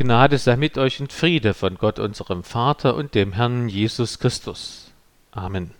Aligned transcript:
Gnade 0.00 0.38
sei 0.38 0.56
mit 0.56 0.78
euch 0.78 0.98
und 1.02 1.12
Friede 1.12 1.52
von 1.52 1.76
Gott 1.76 1.98
unserem 1.98 2.42
Vater 2.42 2.94
und 2.94 3.14
dem 3.14 3.34
Herrn 3.34 3.68
Jesus 3.68 4.18
Christus. 4.18 4.90
Amen. 5.30 5.72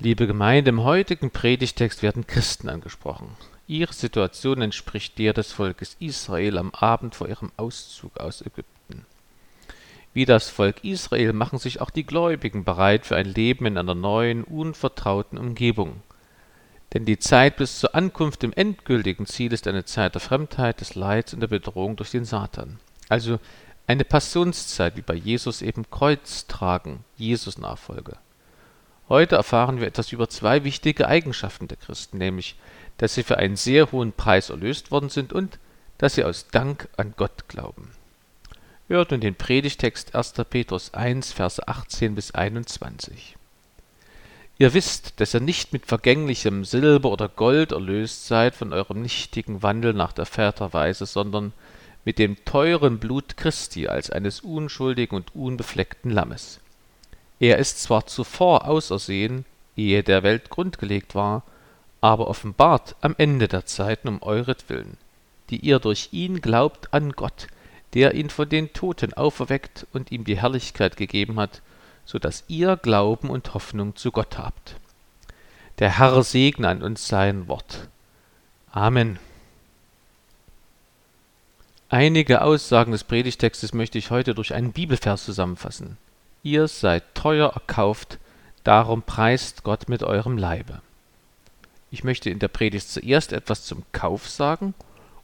Liebe 0.00 0.26
Gemeinde, 0.26 0.70
im 0.70 0.82
heutigen 0.82 1.30
Predigtext 1.30 2.02
werden 2.02 2.26
Christen 2.26 2.68
angesprochen. 2.68 3.36
Ihre 3.68 3.92
Situation 3.92 4.62
entspricht 4.62 5.16
der 5.16 5.32
des 5.32 5.52
Volkes 5.52 5.94
Israel 6.00 6.58
am 6.58 6.72
Abend 6.72 7.14
vor 7.14 7.28
ihrem 7.28 7.52
Auszug 7.56 8.18
aus 8.18 8.40
Ägypten. 8.40 9.06
Wie 10.12 10.24
das 10.24 10.50
Volk 10.50 10.82
Israel 10.82 11.34
machen 11.34 11.60
sich 11.60 11.80
auch 11.80 11.90
die 11.90 12.04
Gläubigen 12.04 12.64
bereit 12.64 13.06
für 13.06 13.14
ein 13.14 13.26
Leben 13.26 13.66
in 13.66 13.78
einer 13.78 13.94
neuen, 13.94 14.42
unvertrauten 14.42 15.38
Umgebung. 15.38 16.02
Denn 16.92 17.04
die 17.04 17.18
Zeit 17.18 17.56
bis 17.56 17.80
zur 17.80 17.94
Ankunft 17.94 18.44
im 18.44 18.52
endgültigen 18.52 19.26
Ziel 19.26 19.52
ist 19.52 19.66
eine 19.66 19.84
Zeit 19.84 20.14
der 20.14 20.20
Fremdheit, 20.20 20.80
des 20.80 20.94
Leids 20.94 21.34
und 21.34 21.40
der 21.40 21.48
Bedrohung 21.48 21.96
durch 21.96 22.10
den 22.10 22.24
Satan. 22.24 22.78
Also 23.08 23.38
eine 23.86 24.04
Passionszeit, 24.04 24.96
wie 24.96 25.02
bei 25.02 25.14
Jesus 25.14 25.62
eben 25.62 25.90
Kreuz 25.90 26.46
tragen, 26.46 27.04
Jesus 27.16 27.58
Nachfolge. 27.58 28.16
Heute 29.08 29.36
erfahren 29.36 29.80
wir 29.80 29.86
etwas 29.86 30.10
über 30.10 30.28
zwei 30.28 30.64
wichtige 30.64 31.06
Eigenschaften 31.06 31.68
der 31.68 31.76
Christen, 31.76 32.18
nämlich, 32.18 32.56
dass 32.98 33.14
sie 33.14 33.22
für 33.22 33.38
einen 33.38 33.56
sehr 33.56 33.92
hohen 33.92 34.12
Preis 34.12 34.50
erlöst 34.50 34.90
worden 34.90 35.10
sind 35.10 35.32
und 35.32 35.58
dass 35.98 36.14
sie 36.14 36.24
aus 36.24 36.48
Dank 36.48 36.88
an 36.96 37.14
Gott 37.16 37.48
glauben. 37.48 37.92
Hört 38.88 39.10
nun 39.10 39.20
den 39.20 39.34
Predigtext 39.34 40.14
1. 40.14 40.34
Petrus 40.48 40.94
1, 40.94 41.32
Verse 41.32 41.66
18 41.66 42.14
bis 42.14 42.32
21. 42.32 43.36
Ihr 44.58 44.72
wisst, 44.72 45.20
dass 45.20 45.34
ihr 45.34 45.40
nicht 45.40 45.74
mit 45.74 45.84
vergänglichem 45.84 46.64
Silber 46.64 47.10
oder 47.10 47.28
Gold 47.28 47.72
erlöst 47.72 48.26
seid 48.26 48.54
von 48.54 48.72
eurem 48.72 49.02
nichtigen 49.02 49.62
Wandel 49.62 49.92
nach 49.92 50.12
der 50.12 50.24
Väterweise, 50.24 51.04
sondern 51.04 51.52
mit 52.06 52.18
dem 52.18 52.42
teuren 52.46 52.98
Blut 52.98 53.36
Christi 53.36 53.86
als 53.86 54.10
eines 54.10 54.40
unschuldigen 54.40 55.14
und 55.16 55.34
unbefleckten 55.34 56.10
Lammes. 56.10 56.60
Er 57.38 57.58
ist 57.58 57.82
zwar 57.82 58.06
zuvor 58.06 58.66
ausersehen, 58.66 59.44
ehe 59.76 60.02
der 60.02 60.22
Welt 60.22 60.48
grundgelegt 60.48 61.14
war, 61.14 61.42
aber 62.00 62.28
offenbart 62.28 62.96
am 63.02 63.14
Ende 63.18 63.48
der 63.48 63.66
Zeiten 63.66 64.08
um 64.08 64.22
euretwillen, 64.22 64.96
die 65.50 65.58
ihr 65.58 65.80
durch 65.80 66.08
ihn 66.12 66.40
glaubt 66.40 66.94
an 66.94 67.12
Gott, 67.12 67.48
der 67.92 68.14
ihn 68.14 68.30
von 68.30 68.48
den 68.48 68.72
Toten 68.72 69.12
auferweckt 69.12 69.86
und 69.92 70.12
ihm 70.12 70.24
die 70.24 70.40
Herrlichkeit 70.40 70.96
gegeben 70.96 71.38
hat, 71.38 71.60
so 72.06 72.18
dass 72.18 72.44
ihr 72.48 72.76
Glauben 72.76 73.28
und 73.28 73.52
Hoffnung 73.52 73.96
zu 73.96 74.12
Gott 74.12 74.38
habt. 74.38 74.76
Der 75.78 75.98
Herr 75.98 76.22
segne 76.22 76.68
an 76.68 76.82
uns 76.82 77.06
sein 77.06 77.48
Wort. 77.48 77.88
Amen. 78.70 79.18
Einige 81.88 82.42
Aussagen 82.42 82.92
des 82.92 83.04
Predigtextes 83.04 83.74
möchte 83.74 83.98
ich 83.98 84.10
heute 84.10 84.34
durch 84.34 84.54
einen 84.54 84.72
Bibelvers 84.72 85.24
zusammenfassen. 85.24 85.98
Ihr 86.42 86.68
seid 86.68 87.14
teuer 87.14 87.52
erkauft, 87.52 88.18
darum 88.64 89.02
preist 89.02 89.62
Gott 89.64 89.88
mit 89.88 90.02
eurem 90.02 90.38
Leibe. 90.38 90.80
Ich 91.90 92.04
möchte 92.04 92.30
in 92.30 92.38
der 92.38 92.48
Predigt 92.48 92.88
zuerst 92.88 93.32
etwas 93.32 93.64
zum 93.64 93.84
Kauf 93.92 94.28
sagen 94.28 94.74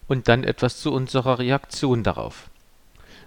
und 0.08 0.28
dann 0.28 0.44
etwas 0.44 0.80
zu 0.80 0.92
unserer 0.92 1.38
Reaktion 1.38 2.02
darauf. 2.02 2.48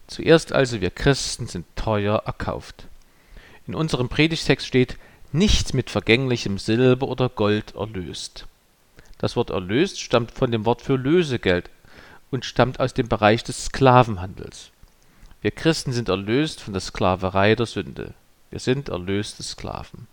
Zuerst 0.07 0.53
also, 0.53 0.81
wir 0.81 0.91
Christen 0.91 1.47
sind 1.47 1.65
teuer 1.75 2.23
erkauft. 2.25 2.85
In 3.67 3.75
unserem 3.75 4.09
Predigtext 4.09 4.67
steht, 4.67 4.97
nicht 5.31 5.73
mit 5.73 5.89
vergänglichem 5.89 6.57
Silber 6.57 7.07
oder 7.07 7.29
Gold 7.29 7.75
erlöst. 7.75 8.45
Das 9.17 9.35
Wort 9.35 9.49
erlöst 9.49 9.99
stammt 9.99 10.31
von 10.31 10.51
dem 10.51 10.65
Wort 10.65 10.81
für 10.81 10.95
Lösegeld 10.95 11.69
und 12.31 12.45
stammt 12.45 12.79
aus 12.79 12.93
dem 12.93 13.07
Bereich 13.07 13.43
des 13.43 13.65
Sklavenhandels. 13.65 14.71
Wir 15.41 15.51
Christen 15.51 15.93
sind 15.93 16.09
erlöst 16.09 16.61
von 16.61 16.73
der 16.73 16.81
Sklaverei 16.81 17.55
der 17.55 17.65
Sünde. 17.65 18.13
Wir 18.49 18.59
sind 18.59 18.89
erlöste 18.89 19.43
Sklaven. 19.43 20.07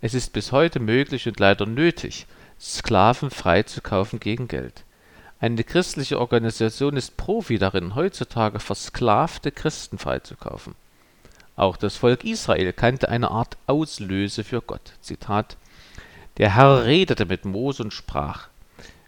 Es 0.00 0.14
ist 0.14 0.32
bis 0.32 0.52
heute 0.52 0.80
möglich 0.80 1.28
und 1.28 1.38
leider 1.38 1.66
nötig, 1.66 2.26
Sklaven 2.60 3.30
freizukaufen 3.30 4.20
gegen 4.20 4.48
Geld. 4.48 4.84
Eine 5.40 5.64
christliche 5.64 6.20
Organisation 6.20 6.96
ist 6.96 7.16
Profi 7.16 7.58
darin, 7.58 7.94
heutzutage 7.94 8.60
versklavte 8.60 9.50
Christen 9.50 9.98
freizukaufen. 9.98 10.74
Auch 11.54 11.76
das 11.76 11.96
Volk 11.96 12.24
Israel 12.24 12.72
kannte 12.72 13.10
eine 13.10 13.30
Art 13.30 13.58
Auslöse 13.66 14.42
für 14.42 14.62
Gott. 14.62 14.92
Zitat 15.00 15.56
Der 16.38 16.54
Herr 16.54 16.86
redete 16.86 17.26
mit 17.26 17.44
Mose 17.44 17.82
und 17.82 17.92
sprach 17.92 18.48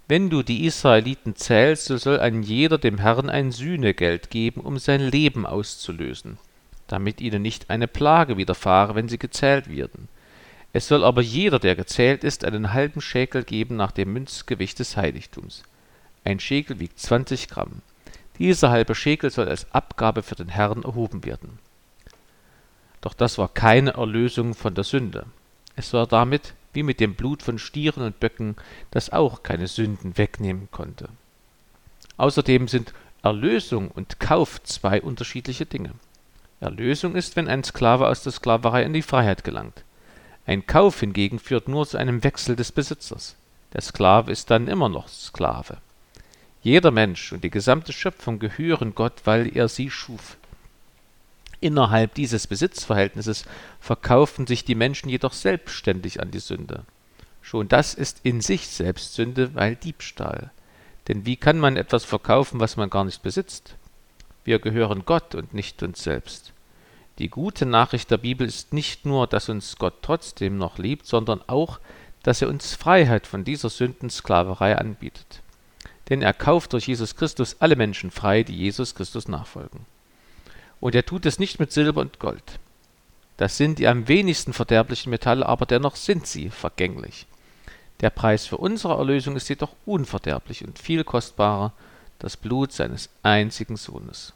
Wenn 0.09 0.29
du 0.29 0.43
die 0.43 0.67
Israeliten 0.67 1.37
zählst, 1.37 1.87
so 1.87 1.97
soll 1.97 2.21
ein 2.21 2.43
jeder 2.43 2.77
dem 2.77 2.99
Herrn 2.99 3.31
ein 3.31 3.51
Sühnegeld 3.51 4.29
geben, 4.29 4.61
um 4.61 4.79
sein 4.79 5.01
Leben 5.01 5.47
auszulösen, 5.47 6.39
damit 6.87 7.23
ihnen 7.23 7.41
nicht 7.41 7.71
eine 7.71 7.89
Plage 7.89 8.37
widerfahre, 8.37 8.95
wenn 8.95 9.09
sie 9.09 9.19
gezählt 9.19 9.71
werden. 9.71 10.09
Es 10.75 10.89
soll 10.89 11.05
aber 11.05 11.23
jeder, 11.23 11.59
der 11.59 11.77
gezählt 11.77 12.25
ist, 12.25 12.45
einen 12.45 12.75
halben 12.75 13.01
Schäkel 13.01 13.45
geben 13.45 13.77
nach 13.77 13.93
dem 13.93 14.13
Münzgewicht 14.13 14.79
des 14.81 14.99
Heiligtums. 14.99 15.63
Ein 16.25 16.41
Schäkel 16.41 16.79
wiegt 16.79 16.99
20 16.99 17.49
Gramm. 17.49 17.81
Dieser 18.39 18.71
halbe 18.71 18.95
Schäkel 18.95 19.31
soll 19.31 19.49
als 19.49 19.73
Abgabe 19.73 20.23
für 20.23 20.35
den 20.35 20.49
Herrn 20.49 20.83
erhoben 20.83 21.25
werden. 21.25 21.59
Doch 23.05 23.13
das 23.13 23.37
war 23.37 23.51
keine 23.51 23.97
Erlösung 23.97 24.55
von 24.55 24.75
der 24.75 24.83
Sünde. 24.83 25.27
Es 25.77 25.93
war 25.93 26.07
damit 26.07 26.55
wie 26.73 26.83
mit 26.83 27.01
dem 27.01 27.15
Blut 27.15 27.43
von 27.43 27.59
Stieren 27.59 28.03
und 28.03 28.19
Böcken, 28.19 28.57
das 28.91 29.13
auch 29.13 29.43
keine 29.43 29.67
Sünden 29.67 30.17
wegnehmen 30.17 30.69
konnte. 30.71 31.11
Außerdem 32.17 32.67
sind 32.67 32.95
Erlösung 33.23 33.91
und 33.91 34.21
Kauf 34.21 34.63
zwei 34.63 35.03
unterschiedliche 35.03 35.67
Dinge. 35.67 35.91
Erlösung 36.61 37.15
ist, 37.15 37.37
wenn 37.37 37.47
ein 37.47 37.63
Sklave 37.63 38.09
aus 38.09 38.23
der 38.23 38.33
Sklaverei 38.33 38.85
in 38.85 38.95
die 38.95 39.03
Freiheit 39.03 39.45
gelangt. 39.45 39.85
Ein 40.47 40.67
Kauf 40.67 41.01
hingegen 41.01 41.39
führt 41.39 41.69
nur 41.69 41.87
zu 41.87 41.99
einem 41.99 42.25
Wechsel 42.25 42.57
des 42.57 42.73
Besitzers. 42.73 43.37
Der 43.75 43.83
Sklave 43.83 44.33
ist 44.33 44.51
dann 44.51 44.67
immer 44.67 44.89
noch 44.89 45.09
Sklave. 45.09 45.77
Jeder 46.63 46.91
Mensch 46.91 47.35
und 47.35 47.45
die 47.45 47.51
gesamte 47.51 47.93
Schöpfung 47.93 48.39
gehören 48.39 48.95
Gott, 48.95 49.21
weil 49.25 49.55
er 49.55 49.69
sie 49.69 49.91
schuf. 49.91 50.39
Innerhalb 51.65 52.13
dieses 52.13 52.47
Besitzverhältnisses 52.47 53.47
verkaufen 53.81 54.47
sich 54.47 54.67
die 54.67 54.75
Menschen 54.75 55.09
jedoch 55.09 55.33
selbstständig 55.33 56.21
an 56.21 56.31
die 56.31 56.39
Sünde. 56.39 56.85
Schon 57.41 57.69
das 57.69 57.95
ist 57.95 58.21
in 58.23 58.43
sich 58.43 58.69
selbst 58.69 59.15
Sünde, 59.15 59.55
weil 59.55 59.75
Diebstahl. 59.75 60.51
Denn 61.09 61.25
wie 61.25 61.37
kann 61.37 61.59
man 61.59 61.79
etwas 61.79 62.05
verkaufen, 62.05 62.61
was 62.61 62.77
man 62.77 62.91
gar 62.91 63.05
nicht 63.05 63.23
besitzt? 63.23 63.77
Wir 64.45 64.59
gehören 64.59 65.07
Gott 65.07 65.35
und 65.35 65.55
nicht 65.55 65.83
uns 65.83 66.05
selbst. 66.05 66.53
Die 67.19 67.31
gute 67.31 67.65
Nachricht 67.65 68.11
der 68.11 68.19
Bibel 68.19 68.47
ist 68.47 68.75
nicht 68.75 69.07
nur, 69.07 69.27
dass 69.27 69.49
uns 69.49 69.77
Gott 69.79 70.03
trotzdem 70.03 70.59
noch 70.59 70.77
liebt, 70.77 71.07
sondern 71.07 71.41
auch, 71.47 71.81
dass 72.23 72.43
er 72.43 72.49
uns 72.51 72.75
Freiheit 72.75 73.27
von 73.27 73.43
dieser 73.43 73.71
Sündensklaverei 73.71 74.77
anbietet. 74.77 75.41
Denn 76.11 76.21
er 76.21 76.35
kauft 76.35 76.75
durch 76.75 76.89
Jesus 76.89 77.17
Christus 77.17 77.57
alle 77.61 77.77
Menschen 77.77 78.11
frei, 78.11 78.43
die 78.43 78.55
Jesus 78.55 78.95
Christus 78.95 79.29
nachfolgen. 79.29 79.87
Und 80.85 80.95
er 80.95 81.07
tut 81.07 81.25
es 81.25 81.39
nicht 81.39 81.61
mit 81.61 81.73
Silber 81.73 82.03
und 82.03 82.19
Gold. 82.19 82.61
Das 83.39 83.57
sind 83.57 83.79
die 83.79 83.89
am 83.89 84.07
wenigsten 84.07 84.53
verderblichen 84.53 85.09
Metalle, 85.09 85.47
aber 85.47 85.65
dennoch 85.65 85.97
sind 85.97 86.27
sie 86.27 86.51
vergänglich. 86.51 87.27
Der 88.03 88.11
Preis 88.11 88.45
für 88.45 88.59
unsere 88.59 88.99
Erlösung 88.99 89.35
ist 89.35 89.49
jedoch 89.49 89.71
unverderblich 89.87 90.63
und 90.63 90.79
viel 90.79 91.03
kostbarer, 91.03 91.73
das 92.19 92.37
Blut 92.37 92.71
seines 92.73 93.09
einzigen 93.23 93.77
Sohnes. 93.77 94.35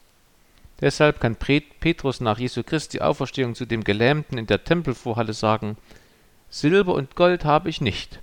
Deshalb 0.81 1.19
kann 1.19 1.35
Petrus 1.35 2.19
nach 2.19 2.39
Jesu 2.39 2.63
Christi 2.63 2.99
Auferstehung 2.99 3.53
zu 3.53 3.67
dem 3.67 3.83
Gelähmten 3.83 4.39
in 4.39 4.47
der 4.47 4.63
Tempelvorhalle 4.63 5.33
sagen, 5.33 5.77
Silber 6.49 6.95
und 6.95 7.15
Gold 7.15 7.45
habe 7.45 7.69
ich 7.69 7.79
nicht. 7.79 8.21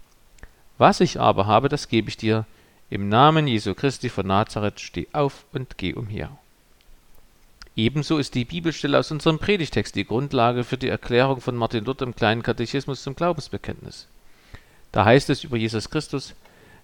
Was 0.79 1.01
ich 1.01 1.21
aber 1.21 1.47
habe, 1.47 1.69
das 1.69 1.87
gebe 1.87 2.09
ich 2.09 2.17
dir. 2.17 2.45
Im 2.91 3.09
Namen 3.09 3.47
Jesu 3.47 3.77
Christi 3.77 4.09
von 4.09 4.27
Nazareth 4.27 4.81
steh 4.81 5.07
auf 5.13 5.45
und 5.53 5.79
geh 5.79 5.95
umher. 5.95 6.37
Ebenso 7.77 8.17
ist 8.17 8.35
die 8.35 8.47
Bibelstelle 8.47 8.99
aus 8.99 9.11
unserem 9.11 9.39
Predigtext 9.39 9.95
die 9.95 10.07
Grundlage 10.07 10.65
für 10.65 10.79
die 10.79 10.89
Erklärung 10.89 11.43
von 11.43 11.55
Martin 11.57 11.85
Luther 11.85 12.07
im 12.07 12.17
kleinen 12.17 12.43
Katechismus 12.43 13.03
zum 13.03 13.15
Glaubensbekenntnis. 13.15 14.09
Da 14.93 15.05
heißt 15.05 15.29
es 15.29 15.45
über 15.45 15.59
Jesus 15.59 15.91
Christus, 15.91 16.35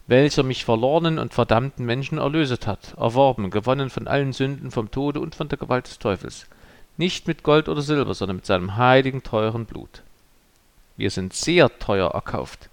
welcher 0.06 0.42
mich 0.42 0.66
verlorenen 0.66 1.18
und 1.18 1.32
verdammten 1.32 1.86
Menschen 1.86 2.18
erlöset 2.18 2.66
hat, 2.66 2.92
erworben, 2.98 3.50
gewonnen 3.50 3.88
von 3.88 4.06
allen 4.06 4.34
Sünden, 4.34 4.70
vom 4.70 4.90
Tode 4.90 5.20
und 5.20 5.34
von 5.34 5.48
der 5.48 5.56
Gewalt 5.56 5.86
des 5.86 5.98
Teufels, 5.98 6.46
nicht 6.98 7.26
mit 7.26 7.42
Gold 7.42 7.70
oder 7.70 7.80
Silber, 7.80 8.12
sondern 8.12 8.36
mit 8.36 8.46
seinem 8.46 8.76
heiligen, 8.76 9.22
teuren 9.22 9.64
Blut. 9.64 10.02
Wir 10.98 11.10
sind 11.10 11.32
sehr 11.32 11.78
teuer 11.78 12.10
erkauft. 12.10 12.68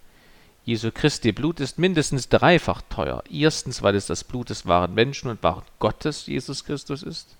Jesu 0.65 0.91
Christi 0.93 1.31
Blut 1.31 1.61
ist 1.61 1.79
mindestens 1.79 2.27
dreifach 2.27 2.81
teuer. 2.89 3.23
Erstens, 3.31 3.81
weil 3.81 3.95
es 3.95 4.07
das 4.07 4.25
Blut 4.25 4.49
des 4.49 4.65
wahren 4.65 4.93
Menschen 4.93 5.29
und 5.29 5.41
wahren 5.41 5.63
Gottes 5.79 6.25
Jesus 6.25 6.65
Christus 6.65 7.01
ist. 7.01 7.38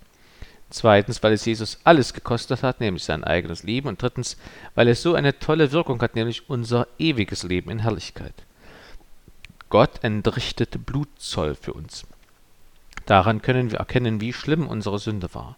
Zweitens, 0.70 1.24
weil 1.24 1.34
es 1.34 1.46
Jesus 1.46 1.80
alles 1.84 2.14
gekostet 2.14 2.62
hat, 2.62 2.80
nämlich 2.80 3.04
sein 3.04 3.24
eigenes 3.24 3.64
Leben. 3.64 3.88
Und 3.88 4.02
drittens, 4.02 4.38
weil 4.76 4.88
es 4.88 5.02
so 5.02 5.16
eine 5.16 5.40
tolle 5.40 5.72
Wirkung 5.72 6.02
hat, 6.02 6.16
nämlich 6.16 6.50
unser 6.50 6.88
ewiges 7.00 7.44
Leben 7.44 7.72
in 7.72 7.80
Herrlichkeit. 7.80 8.34
Gott 9.70 10.04
entrichtete 10.04 10.80
Blutzoll 10.80 11.56
für 11.56 11.74
uns. 11.74 12.06
Daran 13.06 13.42
können 13.42 13.72
wir 13.72 13.80
erkennen, 13.80 14.22
wie 14.22 14.34
schlimm 14.34 14.68
unsere 14.68 15.00
Sünde 15.00 15.34
war. 15.34 15.58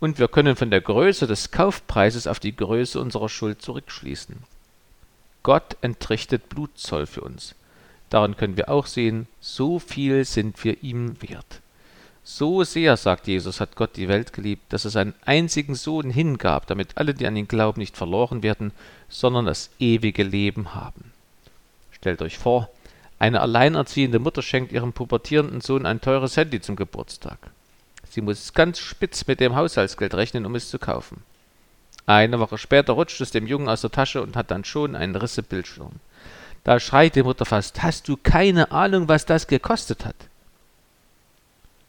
Und 0.00 0.18
wir 0.18 0.28
können 0.28 0.56
von 0.56 0.70
der 0.70 0.80
Größe 0.80 1.26
des 1.26 1.50
Kaufpreises 1.50 2.26
auf 2.26 2.40
die 2.40 2.54
Größe 2.54 3.00
unserer 3.00 3.28
Schuld 3.28 3.62
zurückschließen. 3.62 4.36
Gott 5.42 5.76
entrichtet 5.80 6.48
Blutzoll 6.48 7.06
für 7.06 7.20
uns. 7.20 7.54
Daran 8.10 8.36
können 8.36 8.56
wir 8.56 8.68
auch 8.68 8.86
sehen, 8.86 9.26
so 9.40 9.78
viel 9.78 10.24
sind 10.24 10.62
wir 10.64 10.82
ihm 10.82 11.20
wert. 11.22 11.60
So 12.30 12.62
sehr, 12.62 12.98
sagt 12.98 13.26
Jesus, 13.26 13.58
hat 13.58 13.74
Gott 13.74 13.96
die 13.96 14.06
Welt 14.06 14.34
geliebt, 14.34 14.70
dass 14.74 14.84
er 14.84 14.90
seinen 14.90 15.14
einzigen 15.24 15.74
Sohn 15.74 16.10
hingab, 16.10 16.66
damit 16.66 16.98
alle, 16.98 17.14
die 17.14 17.26
an 17.26 17.34
ihn 17.36 17.48
glauben, 17.48 17.80
nicht 17.80 17.96
verloren 17.96 18.42
werden, 18.42 18.72
sondern 19.08 19.46
das 19.46 19.70
ewige 19.78 20.24
Leben 20.24 20.74
haben. 20.74 21.10
Stellt 21.90 22.20
euch 22.20 22.36
vor, 22.36 22.68
eine 23.18 23.40
alleinerziehende 23.40 24.18
Mutter 24.18 24.42
schenkt 24.42 24.72
ihrem 24.72 24.92
pubertierenden 24.92 25.62
Sohn 25.62 25.86
ein 25.86 26.02
teures 26.02 26.36
Handy 26.36 26.60
zum 26.60 26.76
Geburtstag. 26.76 27.38
Sie 28.10 28.20
muss 28.20 28.52
ganz 28.52 28.78
spitz 28.78 29.26
mit 29.26 29.40
dem 29.40 29.56
Haushaltsgeld 29.56 30.12
rechnen, 30.12 30.44
um 30.44 30.54
es 30.54 30.68
zu 30.68 30.78
kaufen. 30.78 31.22
Eine 32.04 32.38
Woche 32.40 32.58
später 32.58 32.92
rutscht 32.92 33.22
es 33.22 33.30
dem 33.30 33.46
Jungen 33.46 33.70
aus 33.70 33.80
der 33.80 33.90
Tasche 33.90 34.20
und 34.20 34.36
hat 34.36 34.50
dann 34.50 34.64
schon 34.64 34.96
einen 34.96 35.16
Riss 35.16 35.38
im 35.38 35.44
Bildschirm. 35.44 35.92
Da 36.62 36.78
schreit 36.78 37.16
die 37.16 37.22
Mutter 37.22 37.46
fast, 37.46 37.82
hast 37.82 38.06
du 38.06 38.18
keine 38.22 38.70
Ahnung, 38.70 39.08
was 39.08 39.24
das 39.24 39.46
gekostet 39.46 40.04
hat? 40.04 40.27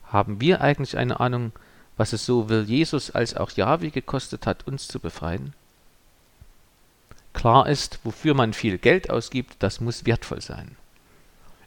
Haben 0.09 0.41
wir 0.41 0.61
eigentlich 0.61 0.97
eine 0.97 1.19
Ahnung, 1.19 1.51
was 1.97 2.13
es 2.13 2.25
sowohl 2.25 2.63
Jesus 2.63 3.11
als 3.11 3.35
auch 3.35 3.51
Jahwe 3.51 3.91
gekostet 3.91 4.45
hat, 4.45 4.67
uns 4.67 4.87
zu 4.87 4.99
befreien? 4.99 5.53
Klar 7.33 7.69
ist, 7.69 7.99
wofür 8.03 8.33
man 8.33 8.53
viel 8.53 8.77
Geld 8.77 9.09
ausgibt, 9.09 9.57
das 9.59 9.79
muss 9.79 10.05
wertvoll 10.05 10.41
sein. 10.41 10.75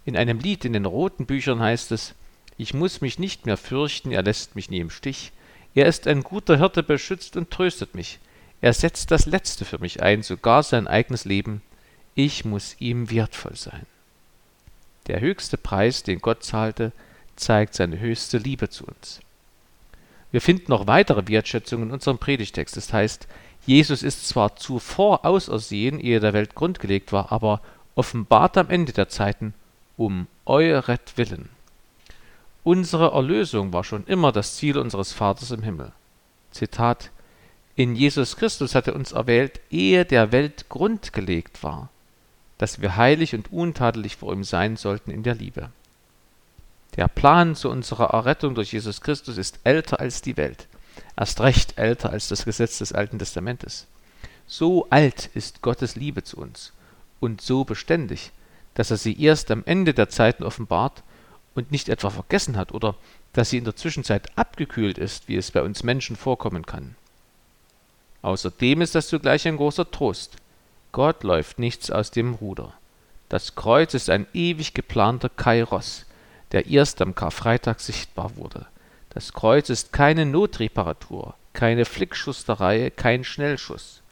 In 0.04 0.16
einem 0.16 0.40
Lied 0.40 0.64
in 0.64 0.72
den 0.72 0.86
roten 0.86 1.26
Büchern 1.26 1.60
heißt 1.60 1.92
es, 1.92 2.14
ich 2.58 2.74
muss 2.74 3.00
mich 3.00 3.18
nicht 3.18 3.46
mehr 3.46 3.56
fürchten, 3.56 4.10
er 4.10 4.22
lässt 4.22 4.56
mich 4.56 4.68
nie 4.68 4.80
im 4.80 4.90
Stich. 4.90 5.32
Er 5.74 5.86
ist 5.86 6.06
ein 6.06 6.22
guter 6.22 6.58
Hirte, 6.58 6.82
beschützt 6.82 7.36
und 7.36 7.50
tröstet 7.50 7.94
mich. 7.94 8.18
Er 8.60 8.72
setzt 8.72 9.10
das 9.10 9.26
Letzte 9.26 9.64
für 9.64 9.78
mich 9.78 10.02
ein, 10.02 10.22
sogar 10.22 10.62
sein 10.62 10.86
eigenes 10.86 11.24
Leben. 11.24 11.62
Ich 12.14 12.44
muss 12.44 12.76
ihm 12.78 13.10
wertvoll 13.10 13.56
sein. 13.56 13.86
Der 15.06 15.20
höchste 15.20 15.56
Preis, 15.56 16.02
den 16.02 16.20
Gott 16.20 16.44
zahlte, 16.44 16.92
zeigt 17.36 17.74
seine 17.74 17.98
höchste 17.98 18.38
Liebe 18.38 18.68
zu 18.68 18.84
uns. 18.84 19.20
Wir 20.30 20.40
finden 20.40 20.70
noch 20.70 20.86
weitere 20.86 21.28
Wertschätzungen 21.28 21.88
in 21.88 21.94
unserem 21.94 22.18
Predigtext. 22.18 22.76
Das 22.76 22.92
heißt, 22.92 23.28
Jesus 23.66 24.02
ist 24.02 24.28
zwar 24.28 24.56
zuvor 24.56 25.24
ausersehen, 25.24 26.00
ehe 26.00 26.20
der 26.20 26.32
Welt 26.32 26.54
grundgelegt 26.54 27.12
war, 27.12 27.30
aber 27.30 27.60
offenbart 27.94 28.56
am 28.56 28.70
Ende 28.70 28.92
der 28.92 29.08
Zeiten 29.08 29.54
um 29.96 30.26
euret 30.46 31.16
Willen. 31.16 31.48
Unsere 32.64 33.12
Erlösung 33.12 33.72
war 33.72 33.84
schon 33.84 34.06
immer 34.06 34.32
das 34.32 34.56
Ziel 34.56 34.78
unseres 34.78 35.12
Vaters 35.12 35.50
im 35.50 35.62
Himmel. 35.62 35.92
Zitat 36.50 37.10
In 37.76 37.94
Jesus 37.94 38.36
Christus 38.36 38.74
hat 38.74 38.86
er 38.86 38.94
uns 38.94 39.12
erwählt, 39.12 39.60
ehe 39.70 40.04
der 40.04 40.32
Welt 40.32 40.68
Grund 40.68 41.12
gelegt 41.12 41.62
war, 41.62 41.90
dass 42.58 42.80
wir 42.80 42.96
heilig 42.96 43.34
und 43.34 43.52
untadelig 43.52 44.16
vor 44.16 44.32
ihm 44.32 44.44
sein 44.44 44.76
sollten 44.76 45.10
in 45.10 45.22
der 45.22 45.34
Liebe. 45.34 45.70
Der 46.96 47.08
Plan 47.08 47.54
zu 47.54 47.70
unserer 47.70 48.10
Errettung 48.10 48.54
durch 48.54 48.72
Jesus 48.72 49.00
Christus 49.00 49.38
ist 49.38 49.60
älter 49.64 49.98
als 50.00 50.20
die 50.20 50.36
Welt, 50.36 50.66
erst 51.16 51.40
recht 51.40 51.78
älter 51.78 52.10
als 52.10 52.28
das 52.28 52.44
Gesetz 52.44 52.78
des 52.78 52.92
Alten 52.92 53.18
Testamentes. 53.18 53.86
So 54.46 54.86
alt 54.90 55.30
ist 55.34 55.62
Gottes 55.62 55.96
Liebe 55.96 56.22
zu 56.22 56.36
uns 56.36 56.72
und 57.20 57.40
so 57.40 57.64
beständig, 57.64 58.32
dass 58.74 58.90
er 58.90 58.98
sie 58.98 59.18
erst 59.22 59.50
am 59.50 59.62
Ende 59.64 59.94
der 59.94 60.10
Zeiten 60.10 60.44
offenbart 60.44 61.02
und 61.54 61.70
nicht 61.70 61.88
etwa 61.88 62.10
vergessen 62.10 62.56
hat 62.56 62.72
oder 62.72 62.94
dass 63.32 63.50
sie 63.50 63.58
in 63.58 63.64
der 63.64 63.76
Zwischenzeit 63.76 64.36
abgekühlt 64.36 64.98
ist, 64.98 65.28
wie 65.28 65.36
es 65.36 65.50
bei 65.50 65.62
uns 65.62 65.82
Menschen 65.82 66.16
vorkommen 66.16 66.66
kann. 66.66 66.94
Außerdem 68.20 68.82
ist 68.82 68.94
das 68.94 69.08
zugleich 69.08 69.48
ein 69.48 69.56
großer 69.56 69.90
Trost. 69.90 70.36
Gott 70.92 71.24
läuft 71.24 71.58
nichts 71.58 71.90
aus 71.90 72.10
dem 72.10 72.34
Ruder. 72.34 72.74
Das 73.28 73.54
Kreuz 73.54 73.94
ist 73.94 74.10
ein 74.10 74.26
ewig 74.34 74.74
geplanter 74.74 75.30
Kairos, 75.30 76.04
der 76.52 76.66
erst 76.66 77.02
am 77.02 77.14
Karfreitag 77.14 77.80
sichtbar 77.80 78.36
wurde. 78.36 78.66
Das 79.10 79.32
Kreuz 79.32 79.68
ist 79.68 79.92
keine 79.92 80.24
Notreparatur, 80.24 81.34
keine 81.52 81.84
Flickschusterei, 81.84 82.90
kein 82.94 83.24
Schnellschuss. 83.24 84.02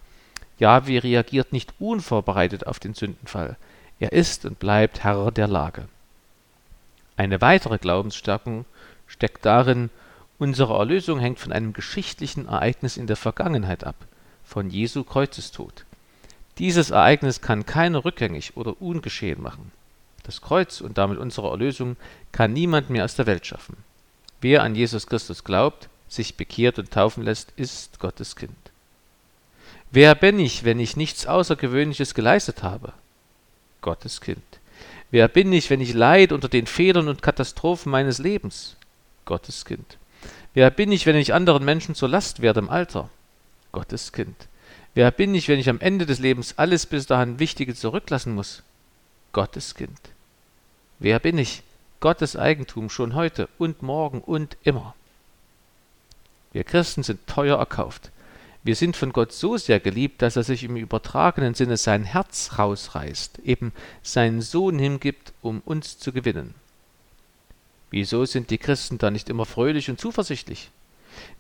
Jahwe 0.58 1.02
reagiert 1.02 1.52
nicht 1.52 1.72
unvorbereitet 1.78 2.66
auf 2.66 2.78
den 2.78 2.94
Sündenfall. 2.94 3.56
Er 3.98 4.12
ist 4.12 4.44
und 4.44 4.58
bleibt 4.58 5.04
Herr 5.04 5.31
der 5.31 5.48
Lage. 5.48 5.88
Eine 7.16 7.40
weitere 7.40 7.78
Glaubensstärkung 7.78 8.64
steckt 9.06 9.44
darin, 9.44 9.90
unsere 10.38 10.78
Erlösung 10.78 11.19
hängt 11.19 11.38
von 11.38 11.52
einem 11.52 11.72
geschichtlichen 11.72 12.46
Ereignis 12.48 12.96
in 12.96 13.06
der 13.06 13.16
Vergangenheit 13.16 13.84
ab, 13.84 13.96
von 14.44 14.70
Jesu 14.70 15.04
Kreuzestod. 15.04 15.84
Dieses 16.58 16.90
Ereignis 16.90 17.40
kann 17.40 17.66
keiner 17.66 18.04
rückgängig 18.04 18.56
oder 18.56 18.81
ungeschehen 18.81 19.43
machen. 19.43 19.72
Das 20.31 20.41
Kreuz 20.41 20.81
und 20.81 20.97
damit 20.97 21.19
unsere 21.19 21.50
Erlösung 21.50 21.97
kann 22.31 22.53
niemand 22.53 22.88
mehr 22.88 23.05
aus 23.05 23.17
der 23.17 23.27
Welt 23.27 23.44
schaffen. 23.44 23.77
Wer 24.41 24.62
an 24.62 24.77
Jesus 24.77 25.09
Christus 25.09 25.43
glaubt, 25.43 25.88
sich 26.06 26.37
bekehrt 26.37 26.79
und 26.79 26.93
taufen 26.93 27.25
lässt, 27.25 27.53
ist 27.56 27.99
Gottes 27.99 28.37
Kind. 28.37 28.55
Wer 29.91 30.15
bin 30.15 30.38
ich, 30.38 30.62
wenn 30.62 30.79
ich 30.79 30.97
nichts 30.97 31.27
Außergewöhnliches 31.27 32.15
geleistet 32.15 32.62
habe? 32.62 32.93
Gottes 33.81 34.21
Kind. 34.21 34.44
Wer 35.11 35.27
bin 35.27 35.53
ich, 35.53 35.69
wenn 35.69 35.81
ich 35.81 35.94
leid 35.94 36.31
unter 36.31 36.49
den 36.49 36.69
Fehlern 36.69 37.09
und 37.09 37.23
Katastrophen 37.23 37.91
meines 37.91 38.19
Lebens? 38.19 38.77
Gottes 39.25 39.65
Kind. 39.65 39.99
Wer 40.55 40.71
bin 40.71 40.93
ich, 40.93 41.06
wenn 41.06 41.17
ich 41.17 41.35
anderen 41.35 41.65
Menschen 41.65 41.97
zur 41.97 42.09
Last 42.09 42.41
werde 42.41 42.61
im 42.61 42.71
Alter? 42.71 43.11
Gottes 43.73 44.12
Kind. 44.12 44.47
Wer 44.94 45.11
bin 45.11 45.35
ich, 45.35 45.49
wenn 45.49 45.59
ich 45.59 45.69
am 45.69 45.81
Ende 45.81 46.06
des 46.06 46.21
Lebens 46.21 46.56
alles 46.56 46.87
bis 46.87 47.06
dahin 47.06 47.41
Wichtige 47.41 47.75
zurücklassen 47.75 48.32
muss? 48.32 48.62
Gottes 49.32 49.75
Kind. 49.75 49.99
Wer 51.00 51.19
bin 51.19 51.38
ich? 51.38 51.62
Gottes 52.00 52.37
Eigentum 52.37 52.91
schon 52.91 53.14
heute 53.14 53.49
und 53.58 53.82
morgen 53.82 54.20
und 54.20 54.58
immer. 54.64 54.94
Wir 56.52 56.62
Christen 56.62 57.02
sind 57.02 57.26
teuer 57.26 57.58
erkauft. 57.58 58.11
Wir 58.62 58.76
sind 58.76 58.97
von 58.97 59.12
Gott 59.12 59.32
so 59.32 59.56
sehr 59.56 59.81
geliebt, 59.81 60.20
dass 60.20 60.37
er 60.37 60.43
sich 60.43 60.62
im 60.62 60.76
übertragenen 60.76 61.55
Sinne 61.55 61.79
sein 61.79 62.05
Herz 62.05 62.58
rausreißt, 62.58 63.38
eben 63.38 63.73
seinen 64.02 64.43
Sohn 64.43 64.79
hingibt, 64.79 65.32
um 65.41 65.62
uns 65.64 65.99
zu 65.99 66.12
gewinnen. 66.12 66.55
Wieso 67.91 68.26
sind 68.26 68.50
die 68.50 68.58
Christen 68.58 68.99
da 68.99 69.11
nicht 69.11 69.31
immer 69.31 69.46
fröhlich 69.46 69.88
und 69.88 69.99
zuversichtlich? 69.99 70.70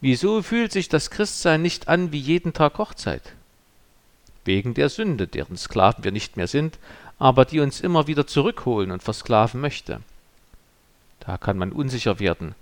Wieso 0.00 0.42
fühlt 0.42 0.72
sich 0.72 0.88
das 0.88 1.10
Christsein 1.10 1.60
nicht 1.60 1.86
an 1.86 2.12
wie 2.12 2.18
jeden 2.18 2.54
Tag 2.54 2.78
Hochzeit? 2.78 3.34
Wegen 4.46 4.72
der 4.72 4.88
Sünde, 4.88 5.28
deren 5.28 5.58
Sklaven 5.58 6.02
wir 6.02 6.12
nicht 6.12 6.38
mehr 6.38 6.48
sind, 6.48 6.78
aber 7.20 7.44
die 7.44 7.60
uns 7.60 7.80
immer 7.80 8.08
wieder 8.08 8.26
zurückholen 8.26 8.90
und 8.90 9.04
versklaven 9.04 9.60
möchte. 9.60 10.00
Da 11.20 11.38
kann 11.38 11.56
man 11.56 11.70
unsicher 11.70 12.18
werden. 12.18 12.56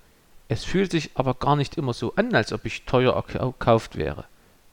Es 0.48 0.64
fühlt 0.64 0.90
sich 0.90 1.12
aber 1.14 1.32
gar 1.32 1.56
nicht 1.56 1.78
immer 1.78 1.94
so 1.94 2.14
an, 2.16 2.34
als 2.34 2.52
ob 2.52 2.66
ich 2.66 2.84
teuer 2.84 3.14
erkauft 3.14 3.96
wäre 3.96 4.26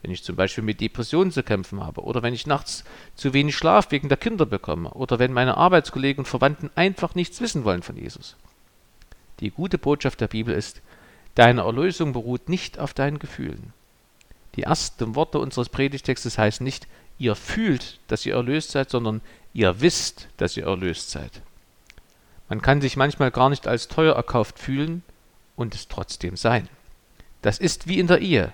wenn 0.05 0.11
ich 0.11 0.21
zum 0.21 0.35
Beispiel 0.35 0.63
mit 0.63 0.81
Depressionen 0.81 1.31
zu 1.31 1.41
kämpfen 1.41 1.83
habe 1.83 2.03
oder 2.03 2.21
wenn 2.21 2.35
ich 2.35 2.45
nachts 2.45 2.83
zu 3.15 3.33
wenig 3.33 3.55
Schlaf 3.55 3.89
wegen 3.89 4.07
der 4.07 4.19
Kinder 4.19 4.45
bekomme 4.45 4.91
oder 4.91 5.17
wenn 5.17 5.33
meine 5.33 5.57
Arbeitskollegen 5.57 6.19
und 6.19 6.27
Verwandten 6.27 6.69
einfach 6.75 7.15
nichts 7.15 7.41
wissen 7.41 7.63
wollen 7.63 7.81
von 7.81 7.97
Jesus. 7.97 8.35
Die 9.39 9.49
gute 9.49 9.79
Botschaft 9.79 10.21
der 10.21 10.27
Bibel 10.27 10.53
ist, 10.53 10.83
deine 11.33 11.61
Erlösung 11.61 12.13
beruht 12.13 12.49
nicht 12.49 12.77
auf 12.77 12.93
deinen 12.93 13.17
Gefühlen. 13.17 13.73
Die 14.53 14.61
ersten 14.61 15.15
Worte 15.15 15.39
unseres 15.39 15.69
Predigtextes 15.69 16.37
heißen 16.37 16.63
nicht, 16.63 16.85
ihr 17.17 17.35
fühlt, 17.35 17.97
dass 18.07 18.27
ihr 18.27 18.35
erlöst 18.35 18.69
seid, 18.69 18.91
sondern 18.91 19.21
ihr 19.55 19.81
wisst, 19.81 20.27
dass 20.37 20.57
ihr 20.57 20.65
erlöst 20.65 21.09
seid. 21.09 21.41
Man 22.49 22.61
kann 22.61 22.81
sich 22.81 22.97
manchmal 22.97 23.31
gar 23.31 23.49
nicht 23.49 23.67
als 23.67 23.87
teuer 23.87 24.13
erkauft 24.15 24.59
fühlen 24.59 25.01
und 25.55 25.73
es 25.73 25.87
trotzdem 25.87 26.35
sein. 26.35 26.67
Das 27.41 27.57
ist 27.57 27.87
wie 27.87 27.97
in 27.97 28.07
der 28.07 28.19
Ehe. 28.19 28.53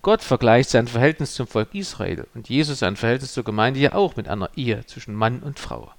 Gott 0.00 0.22
vergleicht 0.22 0.70
sein 0.70 0.88
Verhältnis 0.88 1.34
zum 1.34 1.46
Volk 1.46 1.74
Israel 1.74 2.26
und 2.34 2.48
Jesus 2.48 2.78
sein 2.80 2.96
Verhältnis 2.96 3.34
zur 3.34 3.44
Gemeinde 3.44 3.78
ja 3.78 3.92
auch 3.92 4.16
mit 4.16 4.26
einer 4.26 4.50
Ehe 4.56 4.84
zwischen 4.86 5.14
Mann 5.14 5.40
und 5.40 5.58
Frau. 5.58 5.92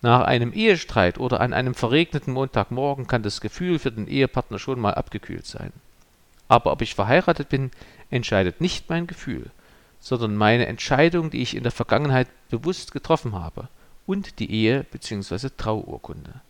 Nach 0.00 0.22
einem 0.22 0.52
Ehestreit 0.52 1.18
oder 1.18 1.40
an 1.40 1.52
einem 1.52 1.74
verregneten 1.74 2.32
Montagmorgen 2.32 3.06
kann 3.06 3.22
das 3.22 3.40
Gefühl 3.40 3.78
für 3.78 3.92
den 3.92 4.08
Ehepartner 4.08 4.58
schon 4.58 4.80
mal 4.80 4.94
abgekühlt 4.94 5.46
sein. 5.46 5.72
Aber 6.46 6.72
ob 6.72 6.80
ich 6.80 6.94
verheiratet 6.94 7.50
bin, 7.50 7.70
entscheidet 8.08 8.60
nicht 8.60 8.88
mein 8.88 9.06
Gefühl, 9.06 9.50
sondern 10.00 10.36
meine 10.36 10.66
Entscheidung, 10.66 11.30
die 11.30 11.42
ich 11.42 11.56
in 11.56 11.62
der 11.62 11.72
Vergangenheit 11.72 12.28
bewusst 12.50 12.92
getroffen 12.92 13.34
habe, 13.34 13.68
und 14.06 14.38
die 14.38 14.50
Ehe 14.50 14.84
bzw. 14.90 15.50
Trauurkunde. 15.56 16.40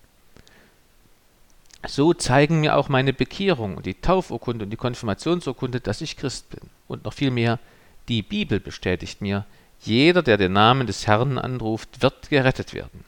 So 1.87 2.15
zeigen 2.15 2.61
mir 2.61 2.77
auch 2.77 2.89
meine 2.89 3.13
Bekehrung 3.13 3.77
und 3.77 3.87
die 3.87 3.95
Taufurkunde 3.95 4.65
und 4.65 4.71
die 4.71 4.77
Konfirmationsurkunde, 4.77 5.81
dass 5.81 6.01
ich 6.01 6.17
Christ 6.17 6.51
bin. 6.51 6.71
Und 6.89 7.05
noch 7.05 7.13
viel 7.13 7.31
mehr, 7.31 7.59
die 8.09 8.23
Bibel 8.23 8.59
bestätigt 8.59 9.21
mir, 9.21 9.45
jeder, 9.81 10.23
der 10.23 10.37
den 10.37 10.53
Namen 10.53 10.87
des 10.87 11.07
Herrn 11.07 11.39
anruft, 11.39 12.03
wird 12.03 12.31
gerettet 12.31 12.75
werden. 12.75 13.05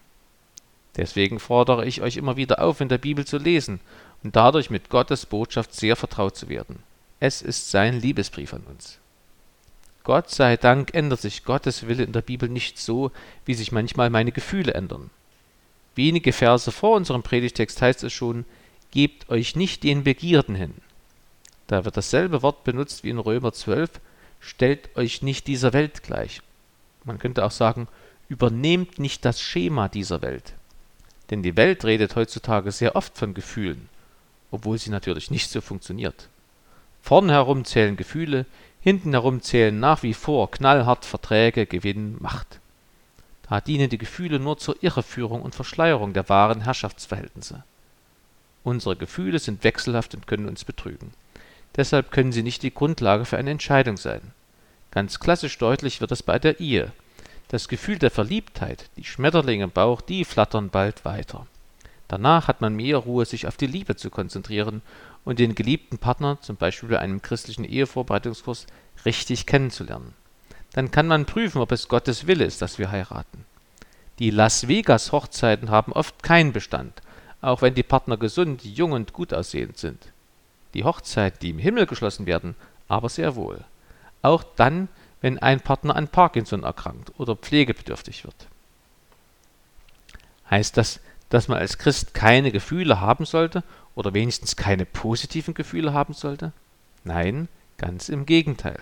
Deswegen 0.97 1.41
fordere 1.41 1.85
ich 1.85 2.01
euch 2.01 2.17
immer 2.17 2.37
wieder 2.37 2.63
auf, 2.63 2.81
in 2.81 2.89
der 2.89 2.99
Bibel 2.99 3.25
zu 3.25 3.39
lesen 3.39 3.81
und 4.23 4.37
dadurch 4.37 4.71
mit 4.71 4.89
Gottes 4.89 5.27
Botschaft 5.27 5.75
sehr 5.75 5.97
vertraut 5.97 6.37
zu 6.37 6.49
werden. 6.49 6.83
Es 7.19 7.43
ist 7.43 7.71
sein 7.71 8.01
Liebesbrief 8.01 8.55
an 8.55 8.63
uns. 8.69 9.00
Gott 10.05 10.31
sei 10.31 10.57
Dank 10.57 10.95
ändert 10.95 11.21
sich 11.21 11.45
Gottes 11.45 11.87
Wille 11.87 12.05
in 12.05 12.13
der 12.13 12.23
Bibel 12.23 12.49
nicht 12.49 12.79
so, 12.79 13.13
wie 13.45 13.55
sich 13.55 13.73
manchmal 13.73 14.11
meine 14.11 14.33
Gefühle 14.33 14.75
ändern. 14.75 15.11
Wenige 15.95 16.33
Verse 16.33 16.71
vor 16.73 16.97
unserem 16.97 17.23
Predigtext 17.23 17.83
heißt 17.83 18.05
es 18.05 18.13
schon, 18.13 18.45
gebt 18.91 19.29
euch 19.29 19.57
nicht 19.57 19.83
den 19.83 20.05
Begierden 20.05 20.55
hin. 20.55 20.75
Da 21.67 21.85
wird 21.85 21.97
dasselbe 21.97 22.43
Wort 22.43 22.65
benutzt 22.65 23.05
wie 23.05 23.11
in 23.11 23.19
Römer 23.19 23.53
12, 23.53 23.91
stellt 24.41 24.97
euch 24.97 25.23
nicht 25.23 25.47
dieser 25.47 25.73
Welt 25.73 26.03
gleich. 26.03 26.41
Man 27.05 27.19
könnte 27.19 27.45
auch 27.45 27.51
sagen, 27.51 27.87
übernehmt 28.29 28.99
nicht 28.99 29.25
das 29.25 29.41
Schema 29.41 29.89
dieser 29.89 30.23
Welt. 30.23 30.55
Denn 31.31 31.43
die 31.43 31.57
Welt 31.57 31.85
redet 31.85 32.17
heutzutage 32.17 32.73
sehr 32.73 32.97
oft 32.97 33.17
von 33.17 33.35
Gefühlen, 33.35 33.89
obwohl 34.51 34.79
sie 34.79 34.91
natürlich 34.91 35.31
nicht 35.31 35.51
so 35.51 35.61
funktioniert. 35.61 36.29
Vorn 37.03 37.31
herum 37.31 37.65
zählen 37.65 37.97
Gefühle, 37.97 38.47
hinten 38.81 39.13
herum 39.13 39.43
zählen 39.43 39.79
nach 39.79 40.03
wie 40.03 40.15
vor 40.15 40.51
knallhart 40.51 41.05
Verträge, 41.05 41.67
Gewinn, 41.67 42.17
Macht. 42.21 42.61
Da 43.49 43.61
dienen 43.61 43.91
die 43.91 43.99
Gefühle 43.99 44.39
nur 44.39 44.59
zur 44.59 44.83
Irreführung 44.83 45.43
und 45.43 45.55
Verschleierung 45.55 46.13
der 46.13 46.29
wahren 46.29 46.63
Herrschaftsverhältnisse. 46.63 47.65
Unsere 48.63 48.97
Gefühle 48.97 49.39
sind 49.39 49.65
wechselhaft 49.65 50.15
und 50.15 50.27
können 50.27 50.49
uns 50.49 50.65
betrügen. 50.65 51.13
Deshalb 51.77 52.11
können 52.11 52.33
sie 52.33 52.43
nicht 52.43 52.63
die 52.63 52.75
Grundlage 52.75 53.25
für 53.25 53.39
eine 53.39 53.51
Entscheidung 53.51 53.97
sein. 53.97 54.21
Ganz 54.91 55.21
klassisch 55.21 55.57
deutlich 55.59 56.01
wird 56.01 56.13
es 56.13 56.23
bei 56.23 56.39
der 56.39 56.61
Ehe. 56.61 56.93
Das 57.49 57.69
Gefühl 57.69 57.99
der 57.99 58.11
Verliebtheit, 58.11 58.91
die 58.97 59.05
Schmetterlinge 59.05 59.65
im 59.65 59.71
Bauch, 59.71 60.01
die 60.01 60.25
flattern 60.25 60.71
bald 60.71 61.05
weiter. 61.05 61.47
Danach 62.07 62.49
hat 62.49 62.61
man 62.61 62.75
mehr 62.75 62.99
Ruhe, 62.99 63.25
sich 63.25 63.47
auf 63.47 63.57
die 63.57 63.67
Liebe 63.67 63.97
zu 63.97 64.11
konzentrieren 64.11 64.83
und 65.31 65.39
den 65.39 65.55
geliebten 65.55 65.99
Partner, 65.99 66.41
zum 66.41 66.57
Beispiel 66.57 66.89
bei 66.89 66.99
einem 66.99 67.23
christlichen 67.23 67.63
Ehevorbereitungskurs, 67.63 68.67
richtig 69.05 69.47
kennenzulernen. 69.47 70.13
Dann 70.73 70.91
kann 70.91 71.07
man 71.07 71.25
prüfen, 71.25 71.63
ob 71.63 71.71
es 71.71 71.87
Gottes 71.87 72.27
Wille 72.27 72.45
ist, 72.45 72.61
dass 72.61 72.81
wir 72.81 72.91
heiraten. 72.91 73.45
Die 74.19 74.31
Las 74.31 74.67
Vegas 74.67 75.13
Hochzeiten 75.13 75.71
haben 75.71 75.93
oft 75.93 76.25
keinen 76.25 76.53
Bestand, 76.53 77.01
auch 77.43 77.63
wenn 77.63 77.77
die 77.77 77.85
Partner 77.85 78.17
gesund, 78.17 78.65
jung 78.65 78.91
und 78.91 79.13
gut 79.13 79.33
aussehend 79.33 79.79
sind. 79.79 80.09
Die 80.75 80.83
Hochzeiten, 80.83 81.39
die 81.41 81.51
im 81.51 81.61
Himmel 81.61 81.87
geschlossen 81.87 82.27
werden, 82.27 82.57
aber 82.89 83.09
sehr 83.09 83.37
wohl. 83.37 83.65
Auch 84.23 84.43
dann, 84.57 84.89
wenn 85.21 85.39
ein 85.39 85.61
Partner 85.61 85.95
an 85.95 86.09
Parkinson 86.09 86.65
erkrankt 86.65 87.13
oder 87.19 87.37
pflegebedürftig 87.37 88.25
wird. 88.25 88.49
Heißt 90.51 90.77
das, 90.77 90.99
dass 91.31 91.49
man 91.49 91.59
als 91.59 91.79
Christ 91.79 92.13
keine 92.13 92.53
Gefühle 92.53 93.01
haben 93.01 93.25
sollte 93.25 93.65
oder 93.95 94.13
wenigstens 94.13 94.57
keine 94.57 94.85
positiven 94.85 95.55
Gefühle 95.55 95.95
haben 95.95 96.13
sollte? 96.13 96.53
Nein, 97.05 97.49
ganz 97.79 98.09
im 98.09 98.27
Gegenteil. 98.27 98.79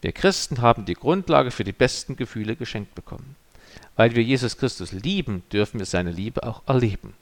Wir 0.00 0.12
Christen 0.12 0.60
haben 0.60 0.84
die 0.84 0.94
Grundlage 0.94 1.50
für 1.50 1.64
die 1.64 1.72
besten 1.72 2.16
Gefühle 2.16 2.56
geschenkt 2.56 2.94
bekommen. 2.94 3.36
Weil 3.96 4.14
wir 4.14 4.22
Jesus 4.22 4.56
Christus 4.56 4.92
lieben, 4.92 5.42
dürfen 5.52 5.78
wir 5.78 5.86
seine 5.86 6.10
Liebe 6.10 6.42
auch 6.42 6.62
erleben. 6.66 7.14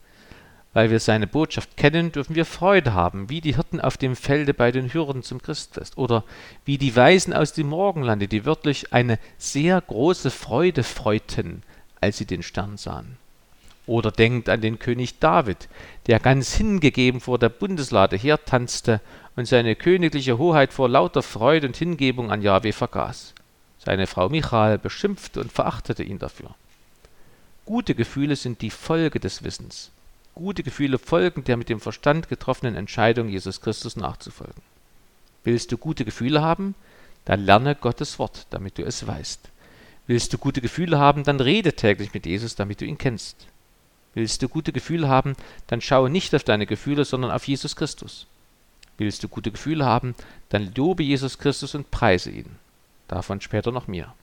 Weil 0.72 0.90
wir 0.90 1.00
seine 1.00 1.26
Botschaft 1.26 1.76
kennen, 1.76 2.12
dürfen 2.12 2.36
wir 2.36 2.44
Freude 2.44 2.94
haben, 2.94 3.28
wie 3.28 3.40
die 3.40 3.56
Hirten 3.56 3.80
auf 3.80 3.96
dem 3.96 4.14
Felde 4.14 4.54
bei 4.54 4.70
den 4.70 4.92
Hürden 4.92 5.22
zum 5.22 5.42
Christfest 5.42 5.98
oder 5.98 6.24
wie 6.64 6.78
die 6.78 6.94
Weisen 6.94 7.32
aus 7.32 7.52
dem 7.52 7.68
Morgenlande, 7.68 8.28
die 8.28 8.46
wörtlich 8.46 8.92
eine 8.92 9.18
sehr 9.36 9.80
große 9.80 10.30
Freude 10.30 10.84
freuten, 10.84 11.62
als 12.00 12.18
sie 12.18 12.26
den 12.26 12.42
Stern 12.42 12.76
sahen. 12.76 13.18
Oder 13.86 14.10
denkt 14.10 14.48
an 14.48 14.60
den 14.60 14.78
König 14.78 15.18
David, 15.18 15.68
der 16.06 16.20
ganz 16.20 16.54
hingegeben 16.54 17.20
vor 17.20 17.38
der 17.38 17.48
Bundeslade 17.48 18.16
hertanzte 18.16 19.00
und 19.36 19.46
seine 19.46 19.74
königliche 19.74 20.38
Hoheit 20.38 20.72
vor 20.72 20.88
lauter 20.88 21.22
Freude 21.22 21.66
und 21.66 21.76
Hingebung 21.76 22.30
an 22.30 22.42
Jahwe 22.42 22.72
vergaß. 22.72 23.34
Seine 23.78 24.06
Frau 24.06 24.28
Michal 24.28 24.78
beschimpfte 24.78 25.40
und 25.40 25.50
verachtete 25.50 26.02
ihn 26.02 26.18
dafür. 26.18 26.54
Gute 27.64 27.94
Gefühle 27.94 28.36
sind 28.36 28.62
die 28.62 28.70
Folge 28.70 29.20
des 29.20 29.42
Wissens. 29.42 29.90
Gute 30.34 30.62
Gefühle 30.62 30.98
folgen 30.98 31.44
der 31.44 31.56
mit 31.56 31.68
dem 31.68 31.80
Verstand 31.80 32.28
getroffenen 32.28 32.74
Entscheidung, 32.74 33.28
Jesus 33.28 33.60
Christus 33.60 33.96
nachzufolgen. 33.96 34.62
Willst 35.44 35.72
du 35.72 35.78
gute 35.78 36.04
Gefühle 36.04 36.42
haben? 36.42 36.74
Dann 37.24 37.44
lerne 37.44 37.74
Gottes 37.74 38.18
Wort, 38.18 38.46
damit 38.50 38.78
du 38.78 38.82
es 38.82 39.06
weißt. 39.06 39.40
Willst 40.06 40.32
du 40.32 40.38
gute 40.38 40.60
Gefühle 40.60 40.98
haben, 40.98 41.24
dann 41.24 41.40
rede 41.40 41.74
täglich 41.74 42.12
mit 42.12 42.26
Jesus, 42.26 42.56
damit 42.56 42.80
du 42.80 42.84
ihn 42.84 42.98
kennst. 42.98 43.46
Willst 44.20 44.42
du 44.42 44.50
gute 44.50 44.70
Gefühle 44.70 45.08
haben, 45.08 45.34
dann 45.66 45.80
schaue 45.80 46.10
nicht 46.10 46.34
auf 46.34 46.44
deine 46.44 46.66
Gefühle, 46.66 47.06
sondern 47.06 47.30
auf 47.30 47.48
Jesus 47.48 47.74
Christus. 47.74 48.26
Willst 48.98 49.22
du 49.22 49.28
gute 49.28 49.50
Gefühle 49.50 49.86
haben, 49.86 50.14
dann 50.50 50.74
lobe 50.74 51.02
Jesus 51.02 51.38
Christus 51.38 51.74
und 51.74 51.90
preise 51.90 52.30
ihn. 52.30 52.56
Davon 53.08 53.40
später 53.40 53.72
noch 53.72 53.88
mehr. 53.88 54.14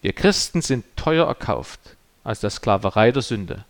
Wir 0.00 0.14
Christen 0.14 0.62
sind 0.62 0.86
teuer 0.96 1.26
erkauft 1.26 1.78
aus 2.24 2.40
der 2.40 2.48
Sklaverei 2.48 3.12
der 3.12 3.20
Sünde. 3.20 3.66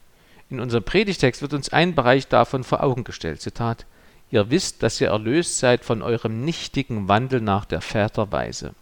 In 0.49 0.61
unserem 0.61 0.85
Predigtext 0.85 1.43
wird 1.43 1.55
uns 1.55 1.71
ein 1.71 1.97
Bereich 1.97 2.29
davon 2.29 2.62
vor 2.62 2.81
Augen 2.81 3.02
gestellt. 3.02 3.40
Zitat: 3.40 3.87
Ihr 4.31 4.49
wisst, 4.49 4.81
dass 4.85 5.00
ihr 5.00 5.09
erlöst 5.09 5.59
seid 5.59 5.85
von 5.85 6.02
eurem 6.02 6.45
nichtigen 6.45 7.09
Wandel 7.09 7.40
nach 7.40 7.64
der 7.64 7.81
Väterweise. 7.81 8.76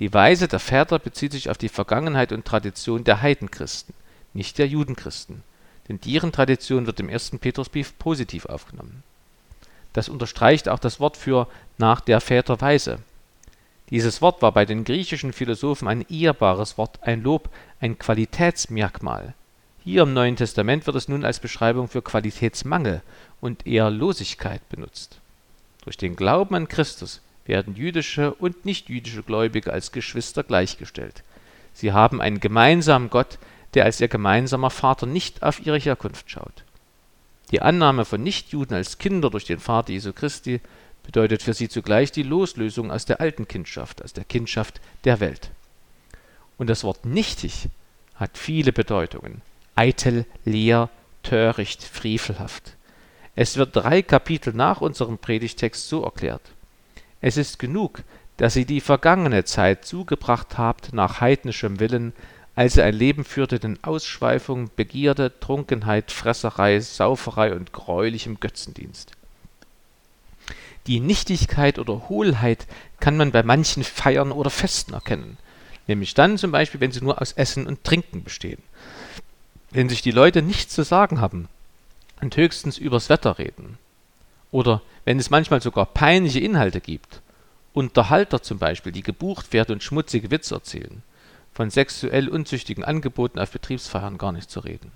Die 0.00 0.12
Weise 0.12 0.48
der 0.48 0.58
Väter 0.58 0.98
bezieht 0.98 1.30
sich 1.30 1.48
auf 1.48 1.58
die 1.58 1.68
Vergangenheit 1.68 2.32
und 2.32 2.44
Tradition 2.44 3.04
der 3.04 3.22
Heidenchristen 3.22 3.94
nicht 4.34 4.58
der 4.58 4.68
Judenchristen, 4.68 5.42
denn 5.88 6.00
deren 6.00 6.32
Tradition 6.32 6.86
wird 6.86 7.00
im 7.00 7.08
ersten 7.08 7.38
Petrusbrief 7.38 7.98
positiv 7.98 8.46
aufgenommen. 8.46 9.02
Das 9.92 10.08
unterstreicht 10.08 10.68
auch 10.68 10.78
das 10.78 11.00
Wort 11.00 11.16
für 11.16 11.48
nach 11.78 12.00
der 12.00 12.20
Väterweise. 12.20 12.98
Dieses 13.90 14.20
Wort 14.20 14.42
war 14.42 14.52
bei 14.52 14.66
den 14.66 14.84
griechischen 14.84 15.32
Philosophen 15.32 15.88
ein 15.88 16.04
ehrbares 16.10 16.76
Wort, 16.76 17.02
ein 17.02 17.22
Lob, 17.22 17.48
ein 17.80 17.98
Qualitätsmerkmal. 17.98 19.34
Hier 19.82 20.02
im 20.02 20.12
Neuen 20.12 20.36
Testament 20.36 20.86
wird 20.86 20.96
es 20.96 21.08
nun 21.08 21.24
als 21.24 21.40
Beschreibung 21.40 21.88
für 21.88 22.02
Qualitätsmangel 22.02 23.00
und 23.40 23.66
Ehrlosigkeit 23.66 24.60
benutzt. 24.68 25.18
Durch 25.84 25.96
den 25.96 26.16
Glauben 26.16 26.54
an 26.54 26.68
Christus 26.68 27.22
werden 27.46 27.74
jüdische 27.74 28.34
und 28.34 28.66
nichtjüdische 28.66 29.22
Gläubige 29.22 29.72
als 29.72 29.90
Geschwister 29.90 30.44
gleichgestellt. 30.44 31.22
Sie 31.72 31.92
haben 31.92 32.20
einen 32.20 32.40
gemeinsamen 32.40 33.08
Gott, 33.08 33.38
der 33.78 33.84
als 33.84 34.00
ihr 34.00 34.08
gemeinsamer 34.08 34.70
Vater 34.70 35.06
nicht 35.06 35.44
auf 35.44 35.64
ihre 35.64 35.78
Herkunft 35.78 36.28
schaut. 36.28 36.64
Die 37.52 37.62
Annahme 37.62 38.04
von 38.04 38.20
Nichtjuden 38.20 38.74
als 38.74 38.98
Kinder 38.98 39.30
durch 39.30 39.44
den 39.44 39.60
Vater 39.60 39.92
Jesu 39.92 40.12
Christi 40.12 40.60
bedeutet 41.04 41.44
für 41.44 41.54
sie 41.54 41.68
zugleich 41.68 42.10
die 42.10 42.24
Loslösung 42.24 42.90
aus 42.90 43.04
der 43.04 43.20
alten 43.20 43.46
Kindschaft, 43.46 44.02
aus 44.02 44.12
der 44.12 44.24
Kindschaft 44.24 44.80
der 45.04 45.20
Welt. 45.20 45.52
Und 46.56 46.68
das 46.68 46.82
Wort 46.82 47.04
nichtig 47.04 47.68
hat 48.16 48.36
viele 48.36 48.72
Bedeutungen. 48.72 49.42
Eitel, 49.76 50.26
leer, 50.44 50.90
töricht, 51.22 51.84
frevelhaft. 51.84 52.74
Es 53.36 53.58
wird 53.58 53.76
drei 53.76 54.02
Kapitel 54.02 54.54
nach 54.54 54.80
unserem 54.80 55.18
Predigtext 55.18 55.88
so 55.88 56.02
erklärt. 56.02 56.42
Es 57.20 57.36
ist 57.36 57.60
genug, 57.60 58.02
dass 58.38 58.56
ihr 58.56 58.66
die 58.66 58.80
vergangene 58.80 59.44
Zeit 59.44 59.84
zugebracht 59.84 60.58
habt 60.58 60.92
nach 60.92 61.20
heidnischem 61.20 61.78
Willen, 61.78 62.12
als 62.58 62.76
er 62.76 62.86
ein 62.86 62.94
Leben 62.94 63.24
führte 63.24 63.54
in 63.54 63.78
Ausschweifung, 63.84 64.68
Begierde, 64.74 65.32
Trunkenheit, 65.38 66.10
Fresserei, 66.10 66.80
Sauferei 66.80 67.54
und 67.54 67.72
greulichem 67.72 68.40
Götzendienst. 68.40 69.12
Die 70.88 70.98
Nichtigkeit 70.98 71.78
oder 71.78 72.08
Hohlheit 72.08 72.66
kann 72.98 73.16
man 73.16 73.30
bei 73.30 73.44
manchen 73.44 73.84
Feiern 73.84 74.32
oder 74.32 74.50
Festen 74.50 74.92
erkennen, 74.92 75.36
nämlich 75.86 76.14
dann 76.14 76.36
zum 76.36 76.50
Beispiel, 76.50 76.80
wenn 76.80 76.90
sie 76.90 77.00
nur 77.00 77.22
aus 77.22 77.30
Essen 77.30 77.64
und 77.68 77.84
Trinken 77.84 78.24
bestehen. 78.24 78.60
Wenn 79.70 79.88
sich 79.88 80.02
die 80.02 80.10
Leute 80.10 80.42
nichts 80.42 80.74
zu 80.74 80.82
sagen 80.82 81.20
haben 81.20 81.46
und 82.20 82.36
höchstens 82.36 82.76
übers 82.76 83.08
Wetter 83.08 83.38
reden. 83.38 83.78
Oder 84.50 84.82
wenn 85.04 85.20
es 85.20 85.30
manchmal 85.30 85.62
sogar 85.62 85.86
peinliche 85.86 86.40
Inhalte 86.40 86.80
gibt. 86.80 87.20
Unterhalter 87.72 88.42
zum 88.42 88.58
Beispiel, 88.58 88.90
die 88.90 89.04
gebucht 89.04 89.52
werden 89.52 89.74
und 89.74 89.84
schmutzige 89.84 90.32
Witze 90.32 90.56
erzählen 90.56 91.04
von 91.58 91.70
sexuell 91.70 92.28
unzüchtigen 92.28 92.84
Angeboten 92.84 93.40
auf 93.40 93.50
Betriebsfeiern 93.50 94.16
gar 94.16 94.30
nicht 94.30 94.48
zu 94.48 94.60
reden. 94.60 94.92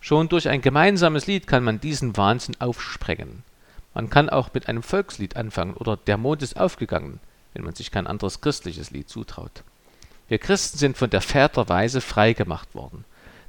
Schon 0.00 0.30
durch 0.30 0.48
ein 0.48 0.62
gemeinsames 0.62 1.26
Lied 1.26 1.46
kann 1.46 1.62
man 1.62 1.78
diesen 1.78 2.16
Wahnsinn 2.16 2.58
aufsprengen. 2.58 3.42
Man 3.92 4.08
kann 4.08 4.30
auch 4.30 4.54
mit 4.54 4.66
einem 4.66 4.82
Volkslied 4.82 5.36
anfangen 5.36 5.74
oder 5.74 5.98
Der 5.98 6.16
Mond 6.16 6.42
ist 6.42 6.58
aufgegangen, 6.58 7.20
wenn 7.52 7.64
man 7.64 7.74
sich 7.74 7.90
kein 7.90 8.06
anderes 8.06 8.40
christliches 8.40 8.92
Lied 8.92 9.10
zutraut. 9.10 9.62
Wir 10.26 10.38
Christen 10.38 10.78
sind 10.78 10.96
von 10.96 11.10
der 11.10 11.20
Väterweise 11.20 12.00
frei 12.00 12.32
gemacht 12.32 12.74
worden. 12.74 13.04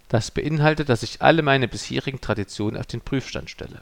Das 0.09 0.29
beinhaltet, 0.29 0.89
dass 0.89 1.03
ich 1.03 1.21
alle 1.21 1.41
meine 1.41 1.69
bisherigen 1.69 2.19
Traditionen 2.19 2.77
auf 2.77 2.85
den 2.85 2.99
Prüfstand 2.99 3.49
stelle. 3.49 3.81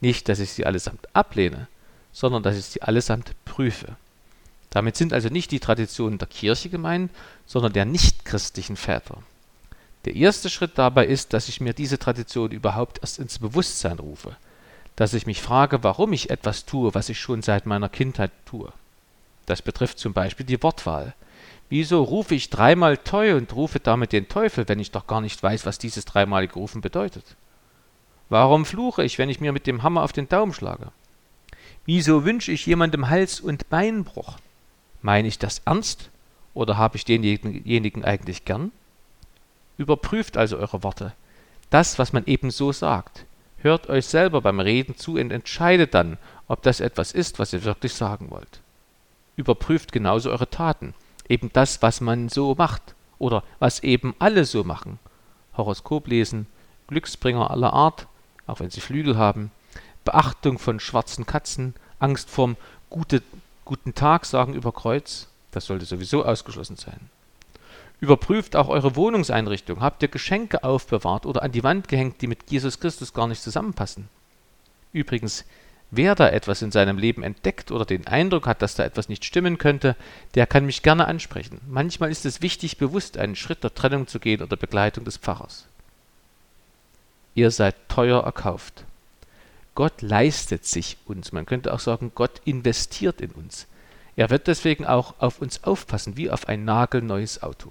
Nicht, 0.00 0.30
dass 0.30 0.38
ich 0.38 0.52
sie 0.52 0.64
allesamt 0.64 1.14
ablehne, 1.14 1.68
sondern 2.12 2.42
dass 2.42 2.56
ich 2.56 2.64
sie 2.64 2.80
allesamt 2.80 3.34
prüfe. 3.44 3.96
Damit 4.70 4.96
sind 4.96 5.12
also 5.12 5.28
nicht 5.28 5.50
die 5.50 5.60
Traditionen 5.60 6.18
der 6.18 6.28
Kirche 6.28 6.68
gemeint, 6.68 7.10
sondern 7.46 7.72
der 7.72 7.84
nichtchristlichen 7.84 8.76
Väter. 8.76 9.18
Der 10.04 10.14
erste 10.14 10.50
Schritt 10.50 10.72
dabei 10.76 11.06
ist, 11.06 11.32
dass 11.32 11.48
ich 11.48 11.60
mir 11.60 11.72
diese 11.72 11.98
Tradition 11.98 12.50
überhaupt 12.50 12.98
erst 13.02 13.18
ins 13.18 13.38
Bewusstsein 13.38 13.98
rufe. 13.98 14.36
dass 14.98 15.14
ich 15.14 15.26
mich 15.26 15.40
frage, 15.40 15.84
warum 15.84 16.12
ich 16.12 16.28
etwas 16.28 16.66
tue, 16.66 16.92
was 16.92 17.08
ich 17.08 17.20
schon 17.20 17.40
seit 17.40 17.66
meiner 17.66 17.88
Kindheit 17.88 18.32
tue. 18.46 18.72
Das 19.46 19.62
betrifft 19.62 20.00
zum 20.00 20.12
Beispiel 20.12 20.44
die 20.44 20.60
Wortwahl. 20.60 21.14
Wieso 21.68 22.02
rufe 22.02 22.34
ich 22.34 22.50
dreimal 22.50 22.96
Toi 22.96 23.36
und 23.36 23.54
rufe 23.54 23.78
damit 23.78 24.12
den 24.12 24.28
Teufel, 24.28 24.68
wenn 24.68 24.80
ich 24.80 24.90
doch 24.90 25.06
gar 25.06 25.20
nicht 25.20 25.40
weiß, 25.40 25.66
was 25.66 25.78
dieses 25.78 26.04
dreimalige 26.04 26.54
Rufen 26.54 26.80
bedeutet? 26.80 27.36
Warum 28.28 28.64
fluche 28.64 29.04
ich, 29.04 29.18
wenn 29.18 29.30
ich 29.30 29.38
mir 29.38 29.52
mit 29.52 29.68
dem 29.68 29.84
Hammer 29.84 30.02
auf 30.02 30.12
den 30.12 30.28
Daumen 30.28 30.52
schlage? 30.52 30.90
Wieso 31.86 32.24
wünsche 32.24 32.50
ich 32.50 32.66
jemandem 32.66 33.08
Hals- 33.08 33.38
und 33.38 33.70
Beinbruch? 33.70 34.38
Meine 35.02 35.28
ich 35.28 35.38
das 35.38 35.60
ernst 35.64 36.10
oder 36.54 36.76
habe 36.76 36.96
ich 36.96 37.04
denjenigen 37.04 38.04
eigentlich 38.04 38.44
gern? 38.44 38.72
Überprüft 39.76 40.36
also 40.36 40.58
eure 40.58 40.82
Worte. 40.82 41.12
Das, 41.70 41.98
was 41.98 42.12
man 42.12 42.24
eben 42.26 42.50
so 42.50 42.72
sagt. 42.72 43.24
Hört 43.58 43.88
euch 43.88 44.06
selber 44.06 44.40
beim 44.40 44.60
Reden 44.60 44.96
zu 44.96 45.14
und 45.14 45.30
entscheidet 45.32 45.94
dann, 45.94 46.16
ob 46.46 46.62
das 46.62 46.80
etwas 46.80 47.12
ist, 47.12 47.38
was 47.38 47.52
ihr 47.52 47.64
wirklich 47.64 47.92
sagen 47.92 48.30
wollt. 48.30 48.60
Überprüft 49.36 49.92
genauso 49.92 50.30
eure 50.30 50.48
Taten 50.48 50.94
eben 51.28 51.50
das, 51.52 51.82
was 51.82 52.00
man 52.00 52.28
so 52.28 52.54
macht 52.56 52.94
oder 53.18 53.42
was 53.58 53.82
eben 53.82 54.14
alle 54.18 54.44
so 54.44 54.64
machen. 54.64 54.98
Horoskop 55.56 56.08
lesen, 56.08 56.46
Glücksbringer 56.88 57.50
aller 57.50 57.72
Art, 57.72 58.06
auch 58.46 58.60
wenn 58.60 58.70
sie 58.70 58.80
Flügel 58.80 59.16
haben, 59.16 59.50
Beachtung 60.04 60.58
von 60.58 60.80
schwarzen 60.80 61.26
Katzen, 61.26 61.74
Angst 61.98 62.30
vorm 62.30 62.56
gute, 62.88 63.22
guten 63.68 63.94
Tag 63.94 64.24
sagen 64.24 64.54
über 64.54 64.72
Kreuz, 64.72 65.28
das 65.52 65.66
sollte 65.66 65.84
sowieso 65.84 66.24
ausgeschlossen 66.24 66.76
sein. 66.76 66.98
Überprüft 68.00 68.56
auch 68.56 68.68
eure 68.68 68.96
Wohnungseinrichtung. 68.96 69.80
Habt 69.80 70.02
ihr 70.02 70.08
Geschenke 70.08 70.64
aufbewahrt 70.64 71.26
oder 71.26 71.42
an 71.42 71.52
die 71.52 71.62
Wand 71.62 71.86
gehängt, 71.86 72.22
die 72.22 72.28
mit 72.28 72.50
Jesus 72.50 72.80
Christus 72.80 73.12
gar 73.12 73.28
nicht 73.28 73.42
zusammenpassen? 73.42 74.08
Übrigens, 74.92 75.44
Wer 75.90 76.14
da 76.14 76.28
etwas 76.28 76.60
in 76.60 76.70
seinem 76.70 76.98
Leben 76.98 77.22
entdeckt 77.22 77.70
oder 77.70 77.86
den 77.86 78.06
Eindruck 78.06 78.46
hat, 78.46 78.60
dass 78.60 78.74
da 78.74 78.84
etwas 78.84 79.08
nicht 79.08 79.24
stimmen 79.24 79.56
könnte, 79.56 79.96
der 80.34 80.46
kann 80.46 80.66
mich 80.66 80.82
gerne 80.82 81.06
ansprechen. 81.06 81.60
Manchmal 81.66 82.10
ist 82.10 82.26
es 82.26 82.42
wichtig, 82.42 82.76
bewusst 82.76 83.16
einen 83.16 83.36
Schritt 83.36 83.64
der 83.64 83.74
Trennung 83.74 84.06
zu 84.06 84.20
gehen 84.20 84.42
oder 84.42 84.58
Begleitung 84.58 85.04
des 85.04 85.16
Pfarrers. 85.16 85.66
Ihr 87.34 87.50
seid 87.50 87.74
teuer 87.88 88.22
erkauft. 88.22 88.84
Gott 89.78 90.02
leistet 90.02 90.64
sich 90.66 90.96
uns. 91.06 91.30
Man 91.30 91.46
könnte 91.46 91.72
auch 91.72 91.78
sagen, 91.78 92.10
Gott 92.16 92.40
investiert 92.44 93.20
in 93.20 93.30
uns. 93.30 93.68
Er 94.16 94.28
wird 94.28 94.48
deswegen 94.48 94.84
auch 94.84 95.14
auf 95.20 95.40
uns 95.40 95.62
aufpassen, 95.62 96.16
wie 96.16 96.32
auf 96.32 96.48
ein 96.48 96.64
nagelneues 96.64 97.44
Auto. 97.44 97.70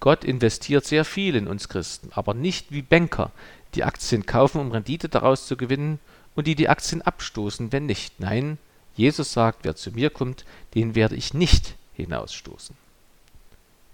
Gott 0.00 0.24
investiert 0.24 0.84
sehr 0.84 1.04
viel 1.04 1.36
in 1.36 1.46
uns 1.46 1.68
Christen, 1.68 2.10
aber 2.12 2.34
nicht 2.34 2.72
wie 2.72 2.82
Banker, 2.82 3.30
die 3.76 3.84
Aktien 3.84 4.26
kaufen, 4.26 4.60
um 4.60 4.72
Rendite 4.72 5.08
daraus 5.08 5.46
zu 5.46 5.56
gewinnen, 5.56 6.00
und 6.34 6.48
die 6.48 6.56
die 6.56 6.68
Aktien 6.68 7.02
abstoßen, 7.02 7.70
wenn 7.70 7.86
nicht. 7.86 8.18
Nein, 8.18 8.58
Jesus 8.96 9.32
sagt, 9.32 9.60
wer 9.62 9.76
zu 9.76 9.92
mir 9.92 10.10
kommt, 10.10 10.44
den 10.74 10.96
werde 10.96 11.14
ich 11.14 11.34
nicht 11.34 11.76
hinausstoßen. 11.94 12.74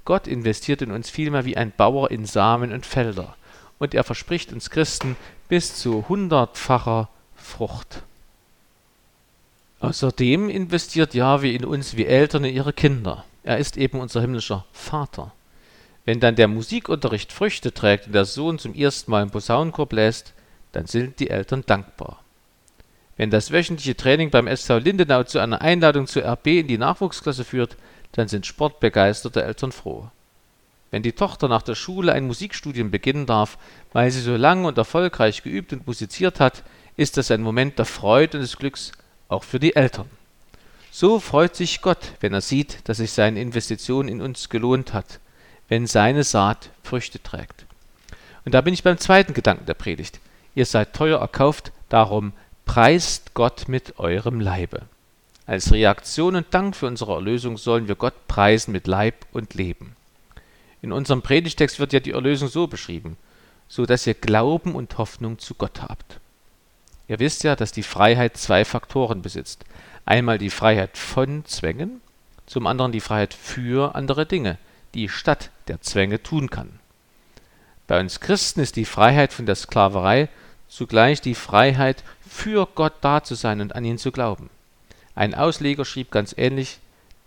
Gott 0.06 0.26
investiert 0.26 0.80
in 0.80 0.92
uns 0.92 1.10
vielmehr 1.10 1.44
wie 1.44 1.58
ein 1.58 1.72
Bauer 1.76 2.10
in 2.10 2.24
Samen 2.24 2.72
und 2.72 2.86
Felder, 2.86 3.36
und 3.78 3.94
er 3.94 4.04
verspricht 4.04 4.52
uns 4.52 4.70
Christen 4.70 5.16
bis 5.48 5.76
zu 5.76 6.08
hundertfacher 6.08 7.08
Frucht. 7.34 8.02
Außerdem 9.80 10.48
investiert 10.48 11.14
Jahwe 11.14 11.50
in 11.50 11.64
uns 11.64 11.96
wie 11.96 12.06
Eltern 12.06 12.44
in 12.44 12.54
ihre 12.54 12.72
Kinder. 12.72 13.24
Er 13.42 13.58
ist 13.58 13.76
eben 13.76 14.00
unser 14.00 14.20
himmlischer 14.20 14.64
Vater. 14.72 15.32
Wenn 16.04 16.20
dann 16.20 16.36
der 16.36 16.48
Musikunterricht 16.48 17.32
Früchte 17.32 17.72
trägt 17.74 18.06
und 18.06 18.12
der 18.12 18.24
Sohn 18.24 18.58
zum 18.58 18.74
ersten 18.74 19.10
Mal 19.10 19.22
im 19.22 19.30
Posaunenchor 19.30 19.86
bläst, 19.86 20.32
dann 20.72 20.86
sind 20.86 21.20
die 21.20 21.30
Eltern 21.30 21.64
dankbar. 21.66 22.20
Wenn 23.16 23.30
das 23.30 23.50
wöchentliche 23.50 23.96
Training 23.96 24.30
beim 24.30 24.46
SV 24.46 24.78
Lindenau 24.78 25.22
zu 25.24 25.38
einer 25.38 25.62
Einladung 25.62 26.06
zur 26.06 26.24
RB 26.24 26.46
in 26.48 26.66
die 26.68 26.78
Nachwuchsklasse 26.78 27.44
führt, 27.44 27.76
dann 28.12 28.28
sind 28.28 28.46
sportbegeisterte 28.46 29.42
Eltern 29.42 29.72
froh. 29.72 30.10
Wenn 30.96 31.02
die 31.02 31.12
Tochter 31.12 31.46
nach 31.48 31.60
der 31.60 31.74
Schule 31.74 32.14
ein 32.14 32.26
Musikstudium 32.26 32.90
beginnen 32.90 33.26
darf, 33.26 33.58
weil 33.92 34.10
sie 34.10 34.22
so 34.22 34.34
lang 34.34 34.64
und 34.64 34.78
erfolgreich 34.78 35.42
geübt 35.42 35.74
und 35.74 35.86
musiziert 35.86 36.40
hat, 36.40 36.62
ist 36.96 37.18
das 37.18 37.30
ein 37.30 37.42
Moment 37.42 37.78
der 37.78 37.84
Freude 37.84 38.38
und 38.38 38.42
des 38.42 38.56
Glücks 38.56 38.92
auch 39.28 39.44
für 39.44 39.60
die 39.60 39.76
Eltern. 39.76 40.08
So 40.90 41.20
freut 41.20 41.54
sich 41.54 41.82
Gott, 41.82 42.14
wenn 42.20 42.32
er 42.32 42.40
sieht, 42.40 42.78
dass 42.88 42.96
sich 42.96 43.12
seine 43.12 43.42
Investition 43.42 44.08
in 44.08 44.22
uns 44.22 44.48
gelohnt 44.48 44.94
hat, 44.94 45.20
wenn 45.68 45.86
seine 45.86 46.24
Saat 46.24 46.70
Früchte 46.82 47.22
trägt. 47.22 47.66
Und 48.46 48.54
da 48.54 48.62
bin 48.62 48.72
ich 48.72 48.82
beim 48.82 48.96
zweiten 48.96 49.34
Gedanken 49.34 49.66
der 49.66 49.74
Predigt. 49.74 50.18
Ihr 50.54 50.64
seid 50.64 50.94
teuer 50.94 51.20
erkauft, 51.20 51.72
darum 51.90 52.32
Preist 52.64 53.34
Gott 53.34 53.68
mit 53.68 53.98
eurem 53.98 54.40
Leibe. 54.40 54.84
Als 55.44 55.72
Reaktion 55.72 56.36
und 56.36 56.54
Dank 56.54 56.74
für 56.74 56.86
unsere 56.86 57.12
Erlösung 57.12 57.58
sollen 57.58 57.86
wir 57.86 57.96
Gott 57.96 58.26
preisen 58.28 58.72
mit 58.72 58.86
Leib 58.86 59.26
und 59.32 59.52
Leben. 59.52 59.95
In 60.82 60.92
unserem 60.92 61.22
Predigtext 61.22 61.78
wird 61.78 61.92
ja 61.92 62.00
die 62.00 62.12
Erlösung 62.12 62.48
so 62.48 62.66
beschrieben, 62.66 63.16
so 63.68 63.86
dass 63.86 64.06
ihr 64.06 64.14
Glauben 64.14 64.74
und 64.74 64.98
Hoffnung 64.98 65.38
zu 65.38 65.54
Gott 65.54 65.82
habt. 65.82 66.20
Ihr 67.08 67.18
wisst 67.18 67.44
ja, 67.44 67.56
dass 67.56 67.72
die 67.72 67.82
Freiheit 67.82 68.36
zwei 68.36 68.64
Faktoren 68.64 69.22
besitzt. 69.22 69.64
Einmal 70.04 70.38
die 70.38 70.50
Freiheit 70.50 70.98
von 70.98 71.44
Zwängen, 71.44 72.00
zum 72.46 72.66
anderen 72.66 72.92
die 72.92 73.00
Freiheit 73.00 73.34
für 73.34 73.94
andere 73.94 74.26
Dinge, 74.26 74.58
die 74.94 75.08
statt 75.08 75.50
der 75.68 75.80
Zwänge 75.80 76.22
tun 76.22 76.50
kann. 76.50 76.78
Bei 77.86 78.00
uns 78.00 78.20
Christen 78.20 78.60
ist 78.60 78.76
die 78.76 78.84
Freiheit 78.84 79.32
von 79.32 79.46
der 79.46 79.54
Sklaverei 79.54 80.28
zugleich 80.68 81.20
die 81.20 81.34
Freiheit, 81.34 82.02
für 82.28 82.66
Gott 82.74 82.94
da 83.00 83.22
zu 83.22 83.34
sein 83.34 83.60
und 83.60 83.74
an 83.74 83.84
ihn 83.84 83.98
zu 83.98 84.12
glauben. 84.12 84.50
Ein 85.14 85.34
Ausleger 85.34 85.84
schrieb 85.84 86.10
ganz 86.10 86.34
ähnlich, 86.36 86.80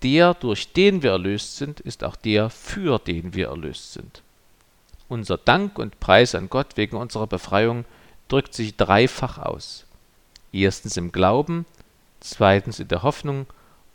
der, 0.04 0.34
durch 0.34 0.74
den 0.74 1.04
wir 1.04 1.12
erlöst 1.12 1.58
sind, 1.58 1.80
ist 1.80 2.04
auch 2.04 2.16
der, 2.16 2.50
für 2.50 3.00
den 3.00 3.34
wir 3.34 3.48
erlöst 3.48 3.94
sind. 3.94 4.22
Unser 5.08 5.38
Dank 5.38 5.80
und 5.80 6.00
Preis 6.00 6.36
an 6.36 6.50
Gott 6.50 6.78
wegen 6.78 6.96
unserer 6.96 7.28
Befreiung 7.28 7.86
drückt 8.28 8.54
sich 8.54 8.78
dreifach 8.78 9.40
aus. 9.40 9.86
Erstens 10.52 10.98
im 10.98 11.12
Glauben, 11.12 11.66
zweitens 12.20 12.80
in 12.80 12.88
der 12.88 13.04
Hoffnung 13.04 13.48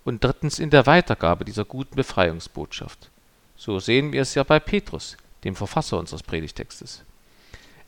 und 0.05 0.23
drittens 0.23 0.59
in 0.59 0.71
der 0.71 0.87
Weitergabe 0.87 1.45
dieser 1.45 1.65
guten 1.65 1.97
Befreiungsbotschaft. 1.97 3.11
So 3.57 3.79
sehen 3.79 4.13
wir 4.13 4.23
es 4.23 4.35
ja 4.35 4.43
bei 4.43 4.61
Petrus, 4.61 5.17
dem 5.45 5.57
Verfasser 5.57 5.99
unseres 5.99 6.23
Predigtextes. 6.23 7.03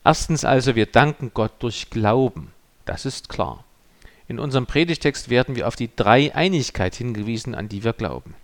Erstens 0.05 0.45
also, 0.45 0.77
wir 0.77 0.87
danken 0.87 1.33
Gott 1.35 1.53
durch 1.59 1.91
Glauben. 1.91 2.53
Das 2.85 3.05
ist 3.05 3.29
klar. 3.29 3.65
In 4.29 4.39
unserem 4.39 4.67
Predigtext 4.67 5.31
werden 5.31 5.55
wir 5.55 5.69
auf 5.69 5.77
die 5.77 5.91
Dreieinigkeit 5.95 6.95
hingewiesen, 6.95 7.55
an 7.55 7.69
die 7.69 7.85
wir 7.85 7.93
glauben. 7.93 8.35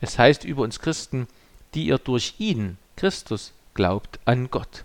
Es 0.00 0.18
heißt 0.18 0.44
über 0.44 0.62
uns 0.62 0.80
Christen, 0.80 1.28
die 1.74 1.86
ihr 1.86 1.98
durch 1.98 2.34
ihn, 2.38 2.76
Christus, 2.96 3.52
glaubt 3.74 4.18
an 4.24 4.50
Gott. 4.50 4.84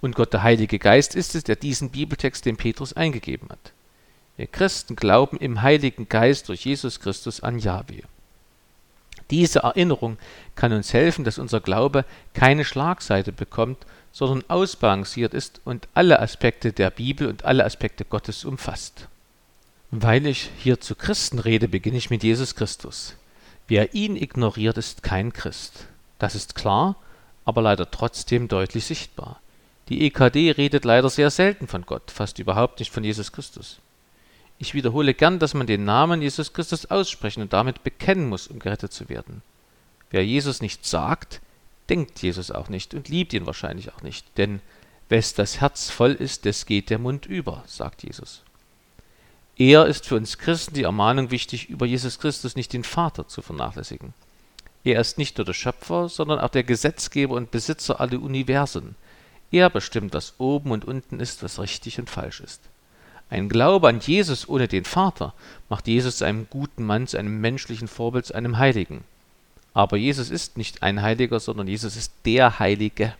Und 0.00 0.16
Gott, 0.16 0.32
der 0.32 0.42
Heilige 0.42 0.80
Geist, 0.80 1.14
ist 1.14 1.36
es, 1.36 1.44
der 1.44 1.56
diesen 1.56 1.90
Bibeltext 1.90 2.44
dem 2.44 2.56
Petrus 2.56 2.92
eingegeben 2.92 3.48
hat. 3.50 3.72
Wir 4.36 4.48
Christen 4.48 4.96
glauben 4.96 5.36
im 5.36 5.62
Heiligen 5.62 6.08
Geist 6.08 6.48
durch 6.48 6.64
Jesus 6.64 6.98
Christus 6.98 7.40
an 7.40 7.58
Jahwe. 7.60 8.02
Diese 9.30 9.60
Erinnerung 9.60 10.18
kann 10.56 10.72
uns 10.72 10.92
helfen, 10.92 11.24
dass 11.24 11.38
unser 11.38 11.60
Glaube 11.60 12.04
keine 12.34 12.64
Schlagseite 12.64 13.32
bekommt, 13.32 13.86
sondern 14.10 14.44
ausbalanciert 14.48 15.32
ist 15.32 15.60
und 15.64 15.88
alle 15.94 16.20
Aspekte 16.20 16.72
der 16.72 16.90
Bibel 16.90 17.28
und 17.28 17.44
alle 17.44 17.64
Aspekte 17.64 18.04
Gottes 18.04 18.44
umfasst. 18.44 19.08
Weil 19.94 20.26
ich 20.26 20.48
hier 20.56 20.80
zu 20.80 20.94
Christen 20.94 21.38
rede, 21.38 21.68
beginne 21.68 21.98
ich 21.98 22.08
mit 22.08 22.22
Jesus 22.22 22.54
Christus. 22.54 23.14
Wer 23.68 23.92
ihn 23.92 24.16
ignoriert, 24.16 24.78
ist 24.78 25.02
kein 25.02 25.34
Christ. 25.34 25.84
Das 26.18 26.34
ist 26.34 26.54
klar, 26.54 26.96
aber 27.44 27.60
leider 27.60 27.90
trotzdem 27.90 28.48
deutlich 28.48 28.86
sichtbar. 28.86 29.42
Die 29.90 30.06
EKD 30.06 30.52
redet 30.52 30.86
leider 30.86 31.10
sehr 31.10 31.28
selten 31.30 31.68
von 31.68 31.84
Gott, 31.84 32.10
fast 32.10 32.38
überhaupt 32.38 32.78
nicht 32.78 32.90
von 32.90 33.04
Jesus 33.04 33.32
Christus. 33.32 33.80
Ich 34.58 34.72
wiederhole 34.72 35.12
gern, 35.12 35.38
dass 35.38 35.52
man 35.52 35.66
den 35.66 35.84
Namen 35.84 36.22
Jesus 36.22 36.54
Christus 36.54 36.86
aussprechen 36.86 37.42
und 37.42 37.52
damit 37.52 37.84
bekennen 37.84 38.30
muss, 38.30 38.46
um 38.46 38.60
gerettet 38.60 38.94
zu 38.94 39.10
werden. 39.10 39.42
Wer 40.10 40.24
Jesus 40.24 40.62
nicht 40.62 40.86
sagt, 40.86 41.42
denkt 41.90 42.22
Jesus 42.22 42.50
auch 42.50 42.70
nicht 42.70 42.94
und 42.94 43.10
liebt 43.10 43.34
ihn 43.34 43.44
wahrscheinlich 43.44 43.92
auch 43.92 44.00
nicht, 44.00 44.38
denn 44.38 44.62
wes 45.10 45.34
das 45.34 45.60
Herz 45.60 45.90
voll 45.90 46.12
ist, 46.12 46.46
des 46.46 46.64
geht 46.64 46.88
der 46.88 46.98
Mund 46.98 47.26
über, 47.26 47.62
sagt 47.66 48.04
Jesus. 48.04 48.42
Eher 49.62 49.86
ist 49.86 50.08
für 50.08 50.16
uns 50.16 50.38
Christen 50.38 50.74
die 50.74 50.82
Ermahnung 50.82 51.30
wichtig, 51.30 51.70
über 51.70 51.86
Jesus 51.86 52.18
Christus 52.18 52.56
nicht 52.56 52.72
den 52.72 52.82
Vater 52.82 53.28
zu 53.28 53.42
vernachlässigen. 53.42 54.12
Er 54.82 55.00
ist 55.00 55.18
nicht 55.18 55.38
nur 55.38 55.44
der 55.44 55.52
Schöpfer, 55.52 56.08
sondern 56.08 56.40
auch 56.40 56.48
der 56.48 56.64
Gesetzgeber 56.64 57.36
und 57.36 57.52
Besitzer 57.52 58.00
aller 58.00 58.20
Universen. 58.20 58.96
Er 59.52 59.70
bestimmt, 59.70 60.14
was 60.14 60.34
oben 60.38 60.72
und 60.72 60.84
unten 60.84 61.20
ist, 61.20 61.44
was 61.44 61.60
richtig 61.60 62.00
und 62.00 62.10
falsch 62.10 62.40
ist. 62.40 62.60
Ein 63.30 63.48
Glaube 63.48 63.86
an 63.86 64.00
Jesus 64.00 64.48
ohne 64.48 64.66
den 64.66 64.84
Vater 64.84 65.32
macht 65.68 65.86
Jesus 65.86 66.16
zu 66.16 66.24
einem 66.24 66.48
guten 66.50 66.84
Mann, 66.84 67.06
zu 67.06 67.16
einem 67.16 67.40
menschlichen 67.40 67.86
Vorbild, 67.86 68.26
zu 68.26 68.34
einem 68.34 68.58
Heiligen. 68.58 69.04
Aber 69.74 69.96
Jesus 69.96 70.30
ist 70.30 70.56
nicht 70.56 70.82
ein 70.82 71.02
Heiliger, 71.02 71.38
sondern 71.38 71.68
Jesus 71.68 71.94
ist 71.94 72.12
der 72.24 72.58
Heilige. 72.58 73.14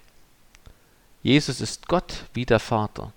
Jesus 1.22 1.61
ist 1.61 1.87
Gott 1.87 2.24
wie 2.35 2.46
der 2.46 2.59
Vater. 2.59 3.12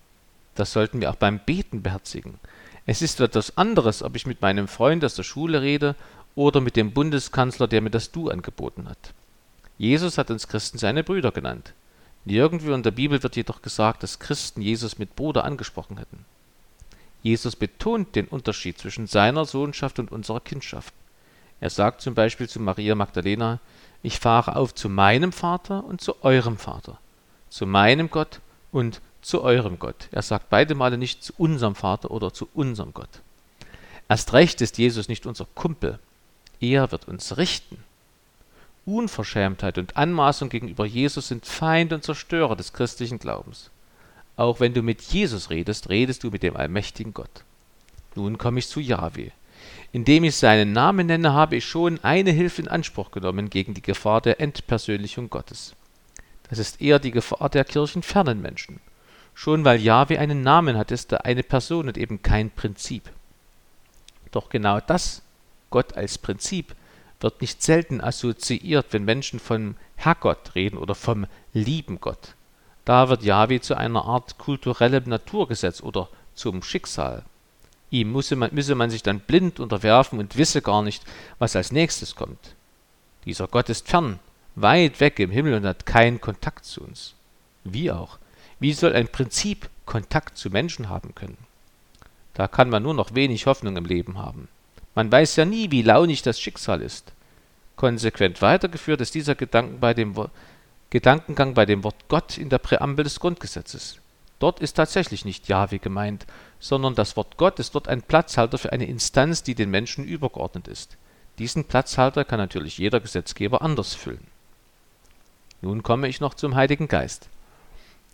Das 0.54 0.74
sollten 0.74 1.02
wir 1.02 1.10
auch 1.10 1.16
beim 1.16 1.40
Beten 1.40 1.82
beherzigen. 1.82 2.40
Es 2.86 3.02
ist 3.02 3.20
etwas 3.20 3.58
anderes, 3.58 4.04
ob 4.04 4.16
ich 4.16 4.28
mit 4.28 4.42
meinem 4.42 4.68
Freund 4.68 5.04
aus 5.04 5.16
der 5.16 5.24
Schule 5.24 5.62
rede 5.62 5.96
oder 6.36 6.62
mit 6.62 6.76
dem 6.76 6.92
Bundeskanzler, 6.92 7.68
der 7.68 7.82
mir 7.82 7.90
das 7.90 8.12
Du 8.12 8.30
angeboten 8.30 8.88
hat. 8.88 9.14
Jesus 9.78 10.18
hat 10.18 10.30
uns 10.30 10.48
Christen 10.48 10.78
seine 10.78 11.04
Brüder 11.04 11.32
genannt. 11.32 11.74
Nirgendwo 12.26 12.74
in 12.74 12.84
der 12.84 12.92
Bibel 12.92 13.22
wird 13.22 13.36
jedoch 13.36 13.62
gesagt, 13.62 14.04
dass 14.04 14.20
Christen 14.20 14.62
Jesus 14.62 15.00
mit 15.00 15.16
Bruder 15.16 15.44
angesprochen 15.44 15.98
hätten. 15.98 16.26
Jesus 17.24 17.56
betont 17.56 18.16
den 18.16 18.28
Unterschied 18.28 18.78
zwischen 18.78 19.08
seiner 19.08 19.46
Sohnschaft 19.46 19.98
und 20.00 20.12
unserer 20.12 20.40
Kindschaft. 20.40 20.94
Er 21.60 21.72
sagt 21.72 22.02
zum 22.02 22.14
Beispiel 22.14 22.48
zu 22.48 22.60
Maria 22.60 22.96
Magdalena, 22.96 23.60
ich 24.04 24.20
fahre 24.20 24.56
auf 24.56 24.76
zu 24.76 24.90
meinem 24.90 25.32
Vater 25.32 25.84
und 25.84 26.02
zu 26.02 26.24
eurem 26.24 26.58
Vater, 26.58 27.00
zu 27.50 27.66
meinem 27.66 28.12
Gott 28.12 28.42
und 28.72 29.02
zu 29.26 29.42
eurem 29.42 29.80
Gott. 29.80 30.08
Er 30.12 30.22
sagt 30.22 30.50
beide 30.50 30.76
Male 30.76 30.98
nicht 30.98 31.24
zu 31.24 31.34
unserem 31.38 31.76
Vater 31.76 32.12
oder 32.12 32.32
zu 32.32 32.48
unserem 32.54 32.94
Gott. 32.94 33.22
Erst 34.08 34.34
recht 34.34 34.62
ist 34.62 34.78
Jesus 34.78 35.08
nicht 35.08 35.26
unser 35.26 35.48
Kumpel. 35.56 36.00
Er 36.60 36.92
wird 36.92 37.08
uns 37.08 37.38
richten. 37.38 37.84
Unverschämtheit 38.86 39.80
und 39.80 39.98
Anmaßung 39.98 40.50
gegenüber 40.50 40.86
Jesus 40.86 41.30
sind 41.30 41.48
Feind 41.48 41.92
und 41.92 42.04
Zerstörer 42.04 42.56
des 42.56 42.72
christlichen 42.72 43.18
Glaubens. 43.18 43.72
Auch 44.38 44.60
wenn 44.60 44.76
du 44.76 44.84
mit 44.84 45.02
Jesus 45.02 45.50
redest, 45.50 45.90
redest 45.90 46.24
du 46.24 46.30
mit 46.30 46.44
dem 46.44 46.56
allmächtigen 46.56 47.14
Gott. 47.14 47.44
Nun 48.14 48.38
komme 48.38 48.60
ich 48.60 48.68
zu 48.68 48.80
Yahweh. 48.80 49.32
Indem 49.92 50.24
ich 50.26 50.36
seinen 50.36 50.72
Namen 50.72 51.08
nenne, 51.08 51.34
habe 51.34 51.56
ich 51.56 51.66
schon 51.66 52.04
eine 52.04 52.32
Hilfe 52.32 52.62
in 52.62 52.68
Anspruch 52.68 53.10
genommen 53.10 53.50
gegen 53.50 53.74
die 53.74 53.82
Gefahr 53.82 54.22
der 54.22 54.40
Entpersönlichung 54.40 55.32
Gottes. 55.32 55.76
Das 56.50 56.60
ist 56.60 56.80
eher 56.80 57.00
die 57.00 57.12
Gefahr 57.12 57.50
der 57.50 57.66
kirchenfernen 57.66 58.40
Menschen. 58.40 58.80
Schon 59.36 59.66
weil 59.66 59.82
Yahweh 59.82 60.18
einen 60.18 60.42
Namen 60.42 60.78
hat, 60.78 60.92
ist 60.92 61.12
er 61.12 61.26
eine 61.26 61.44
Person 61.44 61.88
und 61.88 61.98
eben 61.98 62.24
kein 62.24 62.50
Prinzip. 62.50 63.12
Doch 64.32 64.50
genau 64.50 64.80
das, 64.80 65.22
Gott 65.70 65.94
als 65.94 66.18
Prinzip, 66.18 66.74
wird 67.20 67.42
nicht 67.42 67.62
selten 67.62 68.02
assoziiert, 68.02 68.88
wenn 68.92 69.06
Menschen 69.06 69.40
vom 69.40 69.76
Herrgott 69.98 70.56
reden 70.56 70.78
oder 70.78 70.96
vom 70.96 71.28
lieben 71.54 72.00
Gott. 72.00 72.34
Da 72.86 73.10
wird 73.10 73.24
Yahweh 73.24 73.60
zu 73.60 73.76
einer 73.76 74.06
Art 74.06 74.38
kulturellem 74.38 75.04
Naturgesetz 75.06 75.82
oder 75.82 76.08
zum 76.34 76.64
Schicksal. 76.64 77.24
Ihm 77.90 78.12
müsse 78.12 78.36
man, 78.36 78.54
müsse 78.54 78.76
man 78.76 78.90
sich 78.90 79.04
dann 79.04 79.20
blind 79.20 79.60
unterwerfen 79.60 80.20
und 80.20 80.38
wisse 80.38 80.62
gar 80.62 80.82
nicht, 80.82 81.04
was 81.40 81.56
als 81.56 81.72
nächstes 81.72 82.16
kommt. 82.16 82.56
Dieser 83.26 83.48
Gott 83.48 83.70
ist 83.70 83.88
fern, 83.88 84.20
weit 84.56 85.00
weg 85.00 85.20
im 85.20 85.32
Himmel 85.32 85.56
und 85.56 85.66
hat 85.66 85.86
keinen 85.86 86.22
Kontakt 86.22 86.66
zu 86.66 86.82
uns. 86.82 87.16
Wie 87.64 87.92
auch. 87.92 88.18
Wie 88.60 88.74
soll 88.74 88.94
ein 88.94 89.08
Prinzip 89.08 89.70
Kontakt 89.86 90.38
zu 90.38 90.50
Menschen 90.50 90.90
haben 90.90 91.14
können? 91.16 91.38
Da 92.34 92.48
kann 92.48 92.70
man 92.70 92.84
nur 92.84 92.94
noch 92.94 93.16
wenig 93.16 93.46
Hoffnung 93.46 93.78
im 93.78 93.86
Leben 93.86 94.18
haben. 94.18 94.48
Man 94.94 95.12
weiß 95.12 95.36
ja 95.36 95.46
nie, 95.46 95.72
wie 95.72 95.82
launig 95.82 96.22
das 96.22 96.40
Schicksal 96.40 96.82
ist. 96.82 97.12
Konsequent 97.76 98.42
weitergeführt 98.42 99.02
ist 99.02 99.16
dieser 99.16 99.36
Gedanken 99.36 99.80
bei 99.80 99.94
dem 99.94 100.16
Gedankengang 100.90 101.54
bei 101.54 101.66
dem 101.66 101.84
Wort 101.84 102.08
Gott 102.08 102.38
in 102.38 102.50
der 102.50 102.60
Präambel 102.60 103.04
des 103.04 103.20
Grundgesetzes. 103.20 104.00
Dort 104.40 104.60
ist 104.60 104.74
tatsächlich 104.74 105.26
nicht 105.26 105.48
Jahwe 105.48 105.80
gemeint, 105.80 106.26
sondern 106.60 106.96
das 106.96 107.18
Wort 107.18 107.38
Gott 107.38 107.60
ist 107.60 107.76
dort 107.76 107.88
ein 107.88 108.02
Platzhalter 108.02 108.58
für 108.58 108.72
eine 108.72 108.86
Instanz, 108.86 109.44
die 109.44 109.56
den 109.56 109.72
Menschen 109.72 110.06
übergeordnet 110.06 110.68
ist. 110.68 110.98
Diesen 111.38 111.66
Platzhalter 111.66 112.24
kann 112.24 112.40
natürlich 112.40 112.78
jeder 112.78 113.00
Gesetzgeber 113.00 113.62
anders 113.62 113.94
füllen. 113.94 114.28
Nun 115.62 115.84
komme 115.84 116.08
ich 116.08 116.22
noch 116.22 116.34
zum 116.34 116.56
Heiligen 116.56 116.88
Geist. 116.88 117.28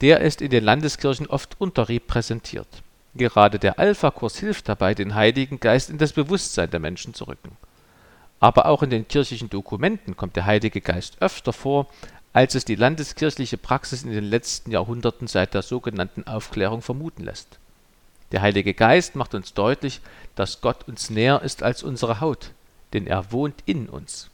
Der 0.01 0.21
ist 0.21 0.41
in 0.41 0.49
den 0.49 0.63
Landeskirchen 0.63 1.27
oft 1.27 1.61
unterrepräsentiert. 1.61 2.67
Gerade 3.13 3.59
der 3.59 3.77
Alpha-Kurs 3.77 4.37
hilft 4.37 4.67
dabei, 4.67 4.95
den 4.95 5.13
Heiligen 5.13 5.59
Geist 5.59 5.91
in 5.91 5.99
das 5.99 6.13
Bewusstsein 6.13 6.71
der 6.71 6.79
Menschen 6.79 7.13
zu 7.13 7.25
rücken. 7.25 7.55
Aber 8.39 8.65
auch 8.65 8.81
in 8.81 8.89
den 8.89 9.07
kirchlichen 9.07 9.51
Dokumenten 9.51 10.17
kommt 10.17 10.35
der 10.35 10.45
Heilige 10.45 10.81
Geist 10.81 11.21
öfter 11.21 11.53
vor, 11.53 11.87
als 12.33 12.55
es 12.55 12.65
die 12.65 12.75
landeskirchliche 12.75 13.57
Praxis 13.57 14.01
in 14.01 14.11
den 14.11 14.23
letzten 14.23 14.71
Jahrhunderten 14.71 15.27
seit 15.27 15.53
der 15.53 15.61
sogenannten 15.61 16.25
Aufklärung 16.25 16.81
vermuten 16.81 17.23
lässt. 17.23 17.59
Der 18.31 18.41
Heilige 18.41 18.73
Geist 18.73 19.15
macht 19.15 19.35
uns 19.35 19.53
deutlich, 19.53 20.01
dass 20.35 20.61
Gott 20.61 20.87
uns 20.87 21.11
näher 21.11 21.43
ist 21.43 21.61
als 21.61 21.83
unsere 21.83 22.21
Haut, 22.21 22.51
denn 22.93 23.05
er 23.05 23.31
wohnt 23.31 23.61
in 23.65 23.87
uns. 23.87 24.30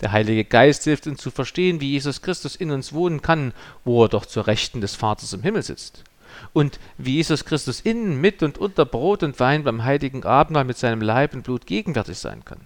Der 0.00 0.12
Heilige 0.12 0.44
Geist 0.44 0.84
hilft 0.84 1.06
uns 1.06 1.20
zu 1.20 1.30
verstehen, 1.30 1.80
wie 1.80 1.92
Jesus 1.92 2.20
Christus 2.20 2.54
in 2.54 2.70
uns 2.70 2.92
wohnen 2.92 3.22
kann, 3.22 3.52
wo 3.84 4.04
er 4.04 4.08
doch 4.08 4.26
zur 4.26 4.46
Rechten 4.46 4.80
des 4.80 4.94
Vaters 4.94 5.32
im 5.32 5.42
Himmel 5.42 5.62
sitzt 5.62 6.04
und 6.52 6.78
wie 6.98 7.14
Jesus 7.14 7.44
Christus 7.44 7.80
in, 7.80 8.20
mit 8.20 8.42
und 8.42 8.58
unter 8.58 8.84
Brot 8.84 9.22
und 9.22 9.38
Wein 9.40 9.64
beim 9.64 9.84
heiligen 9.84 10.24
Abendmahl 10.24 10.64
mit 10.64 10.76
seinem 10.76 11.00
Leib 11.00 11.34
und 11.34 11.42
Blut 11.42 11.66
gegenwärtig 11.66 12.18
sein 12.18 12.44
kann. 12.44 12.60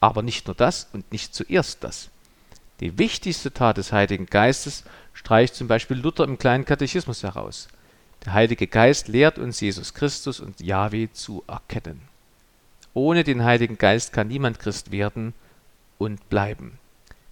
Aber 0.00 0.22
nicht 0.22 0.46
nur 0.46 0.54
das 0.54 0.88
und 0.92 1.10
nicht 1.12 1.34
zuerst 1.34 1.84
das. 1.84 2.10
Die 2.80 2.98
wichtigste 2.98 3.52
Tat 3.52 3.76
des 3.76 3.92
Heiligen 3.92 4.26
Geistes 4.26 4.84
streicht 5.12 5.54
zum 5.54 5.68
Beispiel 5.68 5.98
Luther 5.98 6.24
im 6.24 6.38
kleinen 6.38 6.64
Katechismus 6.64 7.22
heraus. 7.22 7.68
Der 8.24 8.32
Heilige 8.32 8.66
Geist 8.66 9.08
lehrt 9.08 9.38
uns 9.38 9.60
Jesus 9.60 9.92
Christus 9.94 10.40
und 10.40 10.60
Yahweh 10.60 11.08
zu 11.12 11.44
erkennen. 11.46 12.00
Ohne 12.94 13.24
den 13.24 13.44
Heiligen 13.44 13.78
Geist 13.78 14.12
kann 14.12 14.28
niemand 14.28 14.58
Christ 14.58 14.90
werden 14.90 15.34
und 16.00 16.30
bleiben. 16.30 16.78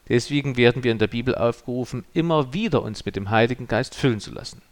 Deswegen 0.08 0.56
werden 0.56 0.84
wir 0.84 0.92
in 0.92 0.98
der 0.98 1.06
Bibel 1.06 1.34
aufgerufen, 1.34 2.04
immer 2.12 2.52
wieder 2.52 2.82
uns 2.82 3.04
mit 3.04 3.16
dem 3.16 3.30
Heiligen 3.30 3.66
Geist 3.66 3.94
füllen 3.94 4.20
zu 4.20 4.30
lassen. 4.30 4.62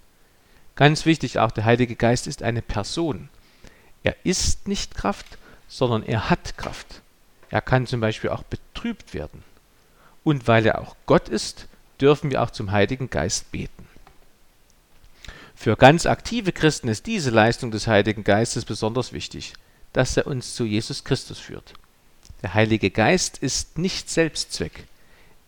Ganz 0.77 1.07
wichtig 1.07 1.39
auch, 1.39 1.51
der 1.51 1.65
Heilige 1.65 1.97
Geist 1.97 2.27
ist 2.27 2.43
eine 2.43 2.63
Person. 2.63 3.31
Er 4.03 4.15
ist 4.23 4.69
nicht 4.69 4.95
Kraft, 4.95 5.39
sondern 5.67 6.03
er 6.03 6.29
hat 6.31 6.59
Kraft. 6.59 7.01
Er 7.49 7.63
kann 7.63 7.87
zum 7.87 8.01
Beispiel 8.01 8.31
auch 8.31 8.43
betrübt 8.43 9.15
werden. 9.15 9.43
Und 10.25 10.47
weil 10.47 10.67
er 10.67 10.81
auch 10.81 10.95
Gott 11.07 11.29
ist, 11.29 11.67
dürfen 11.99 12.31
wir 12.31 12.43
auch 12.43 12.51
zum 12.51 12.73
Heiligen 12.73 13.09
Geist 13.09 13.51
beten. 13.51 13.87
Für 15.55 15.77
ganz 15.77 16.05
aktive 16.05 16.53
Christen 16.53 16.89
ist 16.89 17.07
diese 17.07 17.31
Leistung 17.31 17.71
des 17.71 17.87
Heiligen 17.87 18.25
Geistes 18.25 18.67
besonders 18.67 19.15
wichtig, 19.15 19.55
dass 19.95 20.17
er 20.19 20.27
uns 20.27 20.55
zu 20.55 20.65
Jesus 20.65 21.05
Christus 21.05 21.39
führt. 21.39 21.73
Der 22.43 22.55
Heilige 22.55 22.91
Geist 22.91 23.39
ist 23.39 23.79
nicht 23.79 24.11
Selbstzweck. 24.11 24.85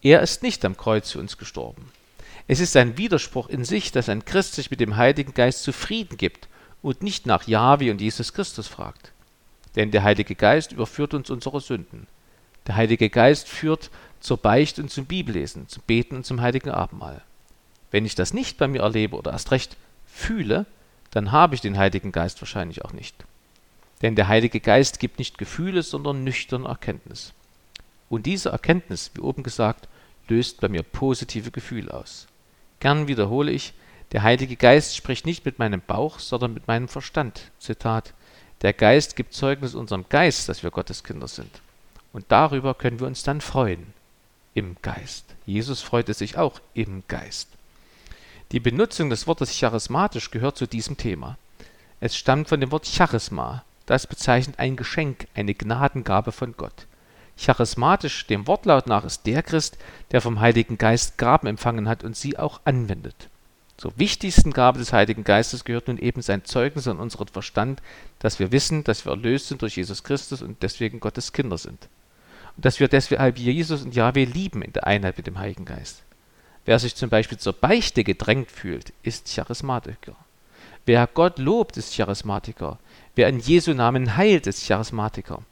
Er 0.02 0.20
ist 0.20 0.42
nicht 0.42 0.64
am 0.64 0.76
Kreuz 0.76 1.10
für 1.12 1.20
uns 1.20 1.36
gestorben. 1.36 1.90
Es 2.46 2.60
ist 2.60 2.76
ein 2.76 2.96
Widerspruch 2.96 3.48
in 3.48 3.64
sich, 3.64 3.92
dass 3.92 4.08
ein 4.08 4.24
Christ 4.24 4.54
sich 4.54 4.70
mit 4.70 4.80
dem 4.80 4.96
Heiligen 4.96 5.34
Geist 5.34 5.62
zufrieden 5.64 6.16
gibt 6.16 6.48
und 6.80 7.02
nicht 7.02 7.26
nach 7.26 7.46
Jahwe 7.46 7.90
und 7.90 8.00
Jesus 8.00 8.32
Christus 8.32 8.68
fragt. 8.68 9.12
Denn 9.76 9.90
der 9.90 10.02
Heilige 10.02 10.34
Geist 10.34 10.72
überführt 10.72 11.12
uns 11.12 11.28
unsere 11.28 11.60
Sünden. 11.60 12.06
Der 12.66 12.76
Heilige 12.76 13.10
Geist 13.10 13.48
führt 13.48 13.90
zur 14.20 14.38
Beicht 14.38 14.78
und 14.78 14.90
zum 14.90 15.04
Bibellesen, 15.04 15.68
zum 15.68 15.82
Beten 15.86 16.16
und 16.16 16.24
zum 16.24 16.40
Heiligen 16.40 16.70
Abendmahl. 16.70 17.22
Wenn 17.90 18.06
ich 18.06 18.14
das 18.14 18.32
nicht 18.32 18.58
bei 18.58 18.68
mir 18.68 18.82
erlebe 18.82 19.16
oder 19.16 19.32
erst 19.32 19.50
recht 19.50 19.76
fühle, 20.06 20.66
dann 21.10 21.32
habe 21.32 21.54
ich 21.54 21.60
den 21.60 21.78
Heiligen 21.78 22.12
Geist 22.12 22.40
wahrscheinlich 22.40 22.84
auch 22.84 22.92
nicht. 22.92 23.24
Denn 24.02 24.14
der 24.14 24.28
Heilige 24.28 24.60
Geist 24.60 25.00
gibt 25.00 25.18
nicht 25.18 25.38
Gefühle, 25.38 25.82
sondern 25.82 26.24
nüchterne 26.24 26.68
Erkenntnis. 26.68 27.32
Und 28.08 28.26
diese 28.26 28.50
Erkenntnis, 28.50 29.10
wie 29.14 29.20
oben 29.20 29.42
gesagt, 29.42 29.88
löst 30.28 30.60
bei 30.60 30.68
mir 30.68 30.82
positive 30.82 31.50
Gefühle 31.50 31.92
aus. 31.92 32.26
Gern 32.80 33.08
wiederhole 33.08 33.50
ich, 33.50 33.72
der 34.12 34.22
Heilige 34.22 34.56
Geist 34.56 34.96
spricht 34.96 35.26
nicht 35.26 35.44
mit 35.44 35.58
meinem 35.58 35.80
Bauch, 35.80 36.18
sondern 36.18 36.54
mit 36.54 36.66
meinem 36.66 36.88
Verstand. 36.88 37.50
Zitat. 37.58 38.14
Der 38.62 38.72
Geist 38.72 39.16
gibt 39.16 39.34
Zeugnis 39.34 39.74
unserem 39.74 40.06
Geist, 40.08 40.48
dass 40.48 40.62
wir 40.62 40.70
Gottes 40.70 41.04
Kinder 41.04 41.28
sind. 41.28 41.60
Und 42.12 42.24
darüber 42.28 42.74
können 42.74 43.00
wir 43.00 43.06
uns 43.06 43.22
dann 43.22 43.40
freuen. 43.40 43.92
Im 44.54 44.76
Geist. 44.80 45.24
Jesus 45.44 45.82
freute 45.82 46.14
sich 46.14 46.38
auch 46.38 46.60
im 46.74 47.02
Geist. 47.06 47.48
Die 48.50 48.60
Benutzung 48.60 49.10
des 49.10 49.26
Wortes 49.26 49.56
charismatisch 49.58 50.30
gehört 50.30 50.56
zu 50.56 50.66
diesem 50.66 50.96
Thema. 50.96 51.36
Es 52.00 52.16
stammt 52.16 52.48
von 52.48 52.60
dem 52.60 52.72
Wort 52.72 52.86
Charisma. 52.86 53.62
Das 53.88 54.06
bezeichnet 54.06 54.58
ein 54.58 54.76
Geschenk, 54.76 55.28
eine 55.34 55.54
Gnadengabe 55.54 56.30
von 56.30 56.52
Gott. 56.58 56.86
Charismatisch 57.38 58.26
dem 58.26 58.46
Wortlaut 58.46 58.86
nach 58.86 59.02
ist 59.02 59.24
der 59.24 59.42
Christ, 59.42 59.78
der 60.10 60.20
vom 60.20 60.40
Heiligen 60.40 60.76
Geist 60.76 61.16
Gaben 61.16 61.46
empfangen 61.46 61.88
hat 61.88 62.04
und 62.04 62.14
sie 62.14 62.38
auch 62.38 62.60
anwendet. 62.66 63.30
Zur 63.78 63.98
wichtigsten 63.98 64.52
Gabe 64.52 64.78
des 64.78 64.92
Heiligen 64.92 65.24
Geistes 65.24 65.64
gehört 65.64 65.88
nun 65.88 65.96
eben 65.96 66.20
sein 66.20 66.44
Zeugnis 66.44 66.86
an 66.86 66.98
unseren 66.98 67.28
Verstand, 67.28 67.80
dass 68.18 68.38
wir 68.38 68.52
wissen, 68.52 68.84
dass 68.84 69.06
wir 69.06 69.12
erlöst 69.12 69.48
sind 69.48 69.62
durch 69.62 69.76
Jesus 69.76 70.04
Christus 70.04 70.42
und 70.42 70.62
deswegen 70.62 71.00
Gottes 71.00 71.32
Kinder 71.32 71.56
sind. 71.56 71.88
Und 72.56 72.66
dass 72.66 72.80
wir 72.80 72.88
deshalb 72.88 73.38
Jesus 73.38 73.80
und 73.80 73.94
Yahweh 73.94 74.26
lieben 74.26 74.60
in 74.60 74.74
der 74.74 74.86
Einheit 74.86 75.16
mit 75.16 75.26
dem 75.26 75.38
Heiligen 75.38 75.64
Geist. 75.64 76.02
Wer 76.66 76.78
sich 76.78 76.94
zum 76.94 77.08
Beispiel 77.08 77.38
zur 77.38 77.54
Beichte 77.54 78.04
gedrängt 78.04 78.50
fühlt, 78.50 78.92
ist 79.02 79.34
Charismatiker. 79.34 80.14
Wer 80.88 81.06
Gott 81.06 81.38
lobt, 81.38 81.76
ist 81.76 81.94
Charismatiker. 81.94 82.78
Wer 83.14 83.28
in 83.28 83.40
Jesu 83.40 83.74
Namen 83.74 84.16
heilt, 84.16 84.46
ist 84.46 84.66
Charismatiker. 84.66 85.42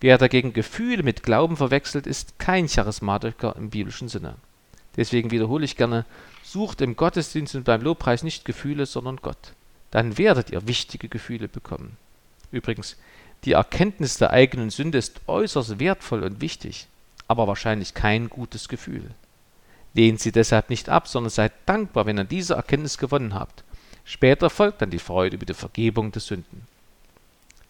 Wer 0.00 0.18
dagegen 0.18 0.52
Gefühle 0.52 1.04
mit 1.04 1.22
Glauben 1.22 1.56
verwechselt, 1.56 2.08
ist 2.08 2.40
kein 2.40 2.66
Charismatiker 2.66 3.54
im 3.54 3.70
biblischen 3.70 4.08
Sinne. 4.08 4.34
Deswegen 4.96 5.30
wiederhole 5.30 5.64
ich 5.64 5.76
gerne, 5.76 6.04
sucht 6.42 6.80
im 6.80 6.96
Gottesdienst 6.96 7.54
und 7.54 7.62
beim 7.62 7.82
Lobpreis 7.82 8.24
nicht 8.24 8.44
Gefühle, 8.44 8.84
sondern 8.86 9.18
Gott. 9.18 9.52
dann 9.92 10.18
werdet 10.18 10.50
ihr 10.50 10.66
wichtige 10.66 11.08
Gefühle 11.08 11.46
bekommen. 11.46 11.96
Übrigens, 12.50 12.96
die 13.44 13.52
Erkenntnis 13.52 14.18
der 14.18 14.32
eigenen 14.32 14.70
Sünde 14.70 14.98
ist 14.98 15.20
äußerst 15.28 15.78
wertvoll 15.78 16.24
und 16.24 16.40
wichtig, 16.40 16.88
aber 17.28 17.46
wahrscheinlich 17.46 17.94
kein 17.94 18.28
gutes 18.28 18.68
Gefühl. 18.68 19.12
Lehnt 19.92 20.18
sie 20.18 20.32
deshalb 20.32 20.68
nicht 20.68 20.88
ab, 20.88 21.06
sondern 21.06 21.30
seid 21.30 21.52
dankbar, 21.64 22.06
wenn 22.06 22.18
ihr 22.18 22.24
diese 22.24 22.54
Erkenntnis 22.54 22.98
gewonnen 22.98 23.34
habt. 23.34 23.63
Später 24.04 24.50
folgt 24.50 24.82
dann 24.82 24.90
die 24.90 24.98
Freude 24.98 25.36
über 25.36 25.46
die 25.46 25.54
Vergebung 25.54 26.12
der 26.12 26.20
Sünden. 26.20 26.66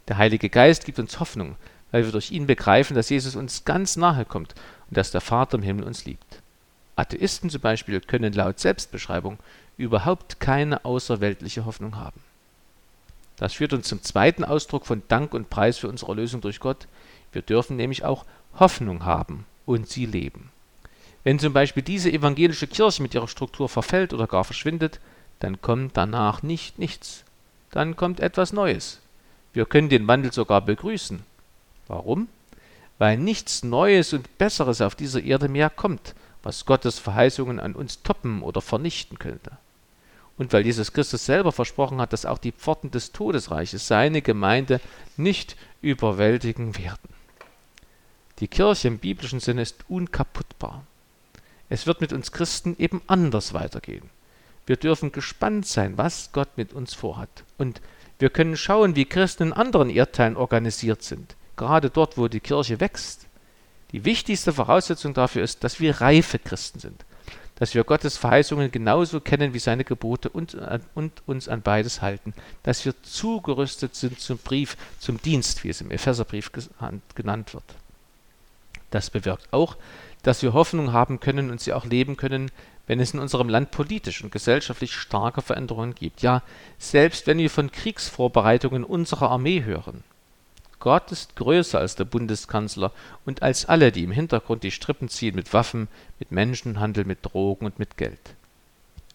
Der 0.09 0.19
Heilige 0.19 0.51
Geist 0.51 0.85
gibt 0.85 0.99
uns 0.99 1.21
Hoffnung, 1.21 1.57
weil 1.91 2.05
wir 2.05 2.13
durch 2.13 2.33
ihn 2.33 2.47
begreifen, 2.47 2.95
dass 2.95 3.09
Jesus 3.09 3.37
uns 3.37 3.65
ganz 3.65 3.97
nahe 3.97 4.25
kommt 4.25 4.55
und 4.89 4.97
dass 4.97 5.13
der 5.13 5.21
Vater 5.21 5.57
im 5.57 5.63
Himmel 5.63 5.85
uns 5.85 6.05
liebt. 6.05 6.43
Atheisten 6.97 7.51
zum 7.51 7.61
Beispiel 7.61 8.01
können 8.01 8.33
laut 8.33 8.59
Selbstbeschreibung 8.59 9.39
überhaupt 9.77 10.41
keine 10.41 10.85
außerweltliche 10.85 11.65
Hoffnung 11.65 11.97
haben. 11.97 12.21
Das 13.37 13.55
führt 13.55 13.73
uns 13.73 13.89
zum 13.89 14.03
zweiten 14.03 14.45
Ausdruck 14.45 14.87
von 14.87 15.03
Dank 15.09 15.35
und 15.35 15.51
Preis 15.51 15.79
für 15.79 15.89
unsere 15.89 16.13
Erlösung 16.13 16.41
durch 16.41 16.61
Gott. 16.61 16.87
Wir 17.33 17.43
dürfen 17.43 17.77
nämlich 17.77 18.05
auch 18.05 18.25
Hoffnung 18.59 19.05
haben 19.05 19.45
und 19.67 19.89
sie 19.89 20.07
leben. 20.07 20.51
Wenn 21.25 21.39
zum 21.39 21.53
Beispiel 21.53 21.83
diese 21.83 22.13
evangelische 22.13 22.67
Kirche 22.67 23.03
mit 23.03 23.15
ihrer 23.15 23.29
Struktur 23.29 23.69
verfällt 23.69 24.13
oder 24.13 24.27
gar 24.27 24.45
verschwindet, 24.45 25.01
dann 25.45 25.61
kommt 25.61 25.99
danach 25.99 26.43
nicht 26.43 26.79
nichts. 26.79 27.23
Dann 27.71 27.97
kommt 27.97 28.19
etwas 28.19 28.55
Neues. 28.55 29.01
Wir 29.53 29.67
können 29.67 29.91
den 29.91 30.09
Wandel 30.09 30.33
sogar 30.33 30.63
begrüßen. 30.63 31.23
Warum? 31.87 32.29
Weil 32.97 33.19
nichts 33.19 33.63
Neues 33.63 34.15
und 34.15 34.39
Besseres 34.39 34.81
auf 34.81 34.95
dieser 34.95 35.23
Erde 35.23 35.51
mehr 35.51 35.69
kommt, 35.69 36.15
was 36.43 36.65
Gottes 36.65 36.99
Verheißungen 36.99 37.61
an 37.61 37.75
uns 37.75 38.03
toppen 38.03 38.41
oder 38.41 38.63
vernichten 38.63 39.19
könnte. 39.19 39.51
Und 40.39 40.55
weil 40.55 40.65
Jesus 40.65 40.95
Christus 40.95 41.27
selber 41.27 41.53
versprochen 41.53 42.01
hat, 42.01 42.15
dass 42.15 42.25
auch 42.25 42.39
die 42.39 42.53
Pforten 42.53 42.91
des 42.91 43.13
Todesreiches 43.13 43.87
seine 43.87 44.23
Gemeinde 44.23 44.81
nicht 45.19 45.57
überwältigen 45.83 46.79
werden. 46.79 47.11
Die 48.39 48.49
Kirche 48.49 48.89
im 48.89 48.97
biblischen 48.97 49.41
Sinne 49.41 49.61
ist 49.61 49.85
unkaputtbar. 49.89 50.85
Es 51.69 51.87
wird 51.87 52.01
mit 52.01 52.15
uns 52.15 52.33
Christen 52.33 52.77
eben 52.79 53.03
anders 53.09 53.53
weitergehen. 53.53 54.09
Wir 54.67 54.77
dürfen 54.77 55.13
gespannt 55.13 55.67
sein, 55.67 55.99
was 55.99 56.31
Gott 56.33 56.49
mit 56.57 56.73
uns 56.73 56.95
vorhat. 56.95 57.45
Und 57.59 57.81
wir 58.19 58.31
können 58.31 58.57
schauen, 58.57 58.97
wie 58.97 59.05
Christen 59.05 59.49
in 59.49 59.53
anderen 59.53 59.91
Erdteilen 59.91 60.37
organisiert 60.37 61.03
sind, 61.03 61.37
gerade 61.57 61.91
dort, 61.91 62.17
wo 62.17 62.29
die 62.29 62.41
Kirche 62.41 62.81
wächst. 62.81 63.27
Die 63.93 64.05
wichtigste 64.05 64.53
Voraussetzung 64.53 65.15
dafür 65.15 65.43
ist, 65.43 65.63
dass 65.63 65.81
wir 65.81 66.01
reife 66.01 66.39
Christen 66.39 66.79
sind, 66.79 67.05
dass 67.57 67.75
wir 67.75 67.85
Gottes 67.85 68.17
Verheißungen 68.17 68.71
genauso 68.71 69.21
kennen 69.21 69.55
wie 69.55 69.59
seine 69.59 69.85
Gebote 69.85 70.29
und, 70.29 70.55
äh, 70.55 70.81
und, 70.95 71.23
uns 71.27 71.49
an 71.49 71.63
beides 71.63 72.03
halten, 72.03 72.35
dass 72.63 72.85
wir 72.85 72.95
zugerüstet 73.03 73.95
sind 73.95 74.19
zum 74.19 74.39
Brief, 74.39 74.77
zum 74.99 75.21
Dienst, 75.21 75.63
wie 75.65 75.69
es 75.69 75.81
im 75.81 75.91
Epheserbrief 75.91 76.51
genannt 77.15 77.55
wird. 77.55 77.65
Das 78.91 79.11
bewirkt 79.11 79.53
auch, 79.53 79.77
dass 80.23 80.43
wir 80.43 80.53
Hoffnung 80.55 80.93
haben 80.93 81.21
können 81.21 81.51
und 81.51 81.61
sie 81.61 81.73
auch 81.73 81.85
leben 81.85 82.17
können, 82.17 82.51
wenn 82.87 83.01
es 83.01 83.15
in 83.15 83.21
unserem 83.21 83.49
Land 83.49 83.71
politisch 83.71 84.23
und 84.23 84.33
gesellschaftlich 84.33 84.95
starke 84.95 85.43
Veränderungen 85.43 85.95
gibt. 85.95 86.23
Ja, 86.23 86.43
selbst 86.79 87.27
wenn 87.27 87.39
wir 87.39 87.51
von 87.51 87.73
Kriegsvorbereitungen 87.73 88.85
unserer 88.85 89.31
Armee 89.31 89.63
hören. 89.65 90.05
Gott 90.81 91.13
ist 91.13 91.37
größer 91.37 91.79
als 91.79 91.95
der 91.95 92.05
Bundeskanzler 92.05 92.93
und 93.25 93.43
als 93.43 93.65
alle, 93.65 93.91
die 93.91 94.05
im 94.05 94.11
Hintergrund 94.11 94.65
die 94.65 94.71
Strippen 94.71 95.09
ziehen 95.09 95.35
mit 95.35 95.55
Waffen, 95.55 95.89
mit 96.19 96.31
Menschenhandel, 96.31 97.07
mit 97.07 97.21
Drogen 97.23 97.65
und 97.65 97.79
mit 97.79 97.97
Geld. 97.97 98.21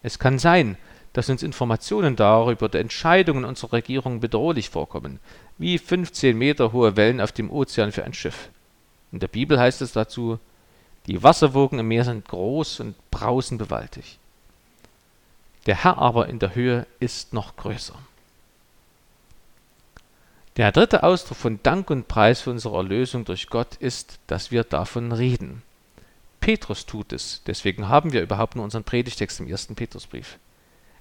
Es 0.02 0.18
kann 0.18 0.40
sein, 0.40 0.76
dass 1.12 1.28
uns 1.28 1.42
Informationen 1.42 2.16
darüber 2.16 2.68
die 2.68 2.78
Entscheidungen 2.78 3.44
unserer 3.44 3.74
Regierung 3.74 4.20
bedrohlich 4.20 4.70
vorkommen, 4.70 5.20
wie 5.58 5.78
15 5.78 6.36
Meter 6.36 6.72
hohe 6.72 6.96
Wellen 6.96 7.20
auf 7.20 7.32
dem 7.32 7.50
Ozean 7.50 7.92
für 7.92 8.04
ein 8.04 8.14
Schiff. 8.14 8.48
In 9.12 9.18
der 9.18 9.28
Bibel 9.28 9.58
heißt 9.58 9.82
es 9.82 9.92
dazu, 9.92 10.38
die 11.10 11.24
Wasserwogen 11.24 11.80
im 11.80 11.88
Meer 11.88 12.04
sind 12.04 12.28
groß 12.28 12.78
und 12.78 12.94
brausen 13.10 13.58
gewaltig. 13.58 14.20
Der 15.66 15.82
Herr 15.82 15.98
aber 15.98 16.28
in 16.28 16.38
der 16.38 16.54
Höhe 16.54 16.86
ist 17.00 17.32
noch 17.32 17.56
größer. 17.56 17.96
Der 20.56 20.70
dritte 20.70 21.02
Ausdruck 21.02 21.36
von 21.36 21.60
Dank 21.64 21.90
und 21.90 22.06
Preis 22.06 22.42
für 22.42 22.52
unsere 22.52 22.76
Erlösung 22.76 23.24
durch 23.24 23.48
Gott 23.48 23.74
ist, 23.80 24.20
dass 24.28 24.52
wir 24.52 24.62
davon 24.62 25.10
reden. 25.10 25.62
Petrus 26.38 26.86
tut 26.86 27.12
es, 27.12 27.42
deswegen 27.44 27.88
haben 27.88 28.12
wir 28.12 28.22
überhaupt 28.22 28.54
nur 28.54 28.64
unseren 28.64 28.84
Predigtext 28.84 29.40
im 29.40 29.48
ersten 29.48 29.74
Petrusbrief. 29.74 30.38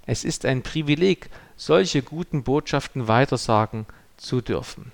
Es 0.07 0.23
ist 0.23 0.43
ein 0.43 0.63
Privileg, 0.63 1.29
solche 1.55 2.01
guten 2.01 2.41
Botschaften 2.41 3.07
weitersagen 3.07 3.85
zu 4.17 4.41
dürfen. 4.41 4.91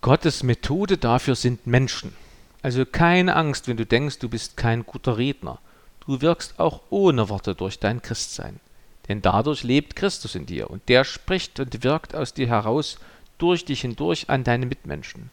Gottes 0.00 0.42
Methode 0.42 0.96
dafür 0.96 1.34
sind 1.34 1.66
Menschen. 1.66 2.16
Also 2.62 2.86
keine 2.86 3.34
Angst, 3.34 3.66
wenn 3.68 3.76
du 3.76 3.84
denkst, 3.84 4.20
du 4.20 4.28
bist 4.28 4.56
kein 4.56 4.86
guter 4.86 5.18
Redner. 5.18 5.58
Du 6.06 6.20
wirkst 6.20 6.58
auch 6.58 6.80
ohne 6.90 7.28
Worte 7.28 7.54
durch 7.54 7.78
dein 7.78 8.02
Christsein. 8.02 8.60
Denn 9.08 9.20
dadurch 9.20 9.64
lebt 9.64 9.96
Christus 9.96 10.34
in 10.34 10.46
dir 10.46 10.70
und 10.70 10.88
der 10.88 11.04
spricht 11.04 11.58
und 11.58 11.82
wirkt 11.82 12.14
aus 12.14 12.34
dir 12.34 12.46
heraus, 12.46 12.98
durch 13.38 13.64
dich 13.64 13.80
hindurch 13.80 14.30
an 14.30 14.44
deine 14.44 14.66
Mitmenschen. 14.66 15.30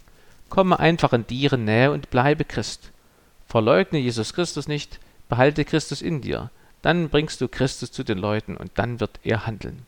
Komme 0.49 0.79
einfach 0.79 1.13
in 1.13 1.27
deren 1.27 1.65
Nähe 1.65 1.91
und 1.91 2.09
bleibe 2.09 2.43
Christ. 2.43 2.91
Verleugne 3.47 3.99
Jesus 3.99 4.33
Christus 4.33 4.67
nicht, 4.67 4.99
behalte 5.27 5.63
Christus 5.63 6.01
in 6.01 6.21
dir. 6.21 6.49
Dann 6.81 7.09
bringst 7.09 7.41
du 7.41 7.47
Christus 7.47 7.91
zu 7.91 8.03
den 8.03 8.17
Leuten 8.17 8.57
und 8.57 8.71
dann 8.75 8.99
wird 8.99 9.19
er 9.23 9.45
handeln. 9.45 9.85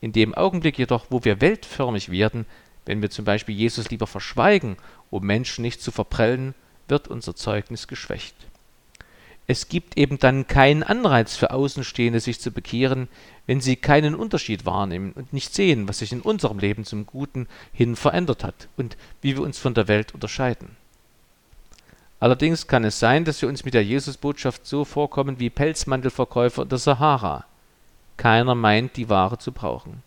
In 0.00 0.12
dem 0.12 0.34
Augenblick 0.34 0.78
jedoch, 0.78 1.06
wo 1.10 1.24
wir 1.24 1.40
weltförmig 1.40 2.10
werden, 2.10 2.46
wenn 2.86 3.02
wir 3.02 3.10
zum 3.10 3.24
Beispiel 3.24 3.54
Jesus 3.54 3.90
lieber 3.90 4.06
verschweigen, 4.06 4.76
um 5.10 5.24
Menschen 5.24 5.62
nicht 5.62 5.82
zu 5.82 5.90
verprellen, 5.90 6.54
wird 6.88 7.08
unser 7.08 7.34
Zeugnis 7.36 7.88
geschwächt 7.88 8.34
es 9.50 9.68
gibt 9.68 9.96
eben 9.96 10.20
dann 10.20 10.46
keinen 10.46 10.84
Anreiz 10.84 11.34
für 11.34 11.50
Außenstehende, 11.50 12.20
sich 12.20 12.38
zu 12.38 12.52
bekehren, 12.52 13.08
wenn 13.46 13.60
sie 13.60 13.74
keinen 13.74 14.14
Unterschied 14.14 14.64
wahrnehmen 14.64 15.10
und 15.10 15.32
nicht 15.32 15.52
sehen, 15.52 15.88
was 15.88 15.98
sich 15.98 16.12
in 16.12 16.20
unserem 16.20 16.60
Leben 16.60 16.84
zum 16.84 17.04
Guten 17.04 17.48
hin 17.72 17.96
verändert 17.96 18.44
hat 18.44 18.68
und 18.76 18.96
wie 19.22 19.34
wir 19.34 19.42
uns 19.42 19.58
von 19.58 19.74
der 19.74 19.88
Welt 19.88 20.14
unterscheiden. 20.14 20.76
Allerdings 22.20 22.68
kann 22.68 22.84
es 22.84 23.00
sein, 23.00 23.24
dass 23.24 23.42
wir 23.42 23.48
uns 23.48 23.64
mit 23.64 23.74
der 23.74 23.84
Jesusbotschaft 23.84 24.68
so 24.68 24.84
vorkommen 24.84 25.40
wie 25.40 25.50
Pelzmantelverkäufer 25.50 26.62
in 26.62 26.68
der 26.68 26.78
Sahara. 26.78 27.44
Keiner 28.18 28.54
meint, 28.54 28.96
die 28.96 29.08
Ware 29.08 29.38
zu 29.38 29.50
brauchen. 29.50 30.04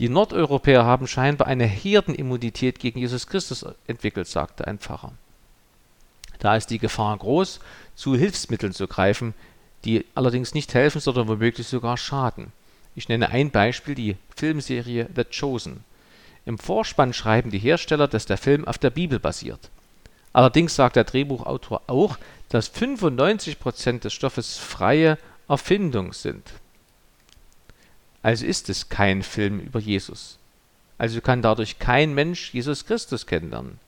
Die 0.00 0.08
Nordeuropäer 0.08 0.86
haben 0.86 1.06
scheinbar 1.06 1.46
eine 1.46 1.66
Herdenimmunität 1.66 2.78
gegen 2.78 2.98
Jesus 2.98 3.26
Christus 3.26 3.66
entwickelt, 3.86 4.26
sagte 4.26 4.66
ein 4.66 4.78
Pfarrer. 4.78 5.12
Da 6.38 6.56
ist 6.56 6.68
die 6.70 6.78
Gefahr 6.78 7.18
groß, 7.18 7.60
zu 7.96 8.16
Hilfsmitteln 8.16 8.72
zu 8.72 8.88
greifen, 8.88 9.34
die 9.84 10.06
allerdings 10.14 10.54
nicht 10.54 10.72
helfen, 10.72 11.02
sondern 11.02 11.28
womöglich 11.28 11.66
sogar 11.66 11.98
schaden. 11.98 12.50
Ich 12.96 13.10
nenne 13.10 13.28
ein 13.28 13.50
Beispiel, 13.50 13.94
die 13.94 14.16
Filmserie 14.34 15.06
The 15.14 15.24
Chosen. 15.24 15.84
Im 16.46 16.58
Vorspann 16.58 17.12
schreiben 17.12 17.50
die 17.50 17.58
Hersteller, 17.58 18.08
dass 18.08 18.24
der 18.24 18.38
Film 18.38 18.66
auf 18.66 18.78
der 18.78 18.88
Bibel 18.88 19.18
basiert. 19.18 19.68
Allerdings 20.32 20.76
sagt 20.76 20.96
der 20.96 21.04
Drehbuchautor 21.04 21.82
auch, 21.88 22.16
dass 22.48 22.74
95% 22.74 23.98
des 23.98 24.14
Stoffes 24.14 24.56
freie 24.56 25.18
Erfindung 25.46 26.14
sind. 26.14 26.50
Also 28.22 28.44
ist 28.44 28.68
es 28.68 28.88
kein 28.88 29.22
Film 29.22 29.60
über 29.60 29.80
Jesus. 29.80 30.38
Also 30.98 31.20
kann 31.20 31.42
dadurch 31.42 31.78
kein 31.78 32.14
Mensch 32.14 32.52
Jesus 32.52 32.84
Christus 32.84 33.26
kennenlernen. 33.26 33.78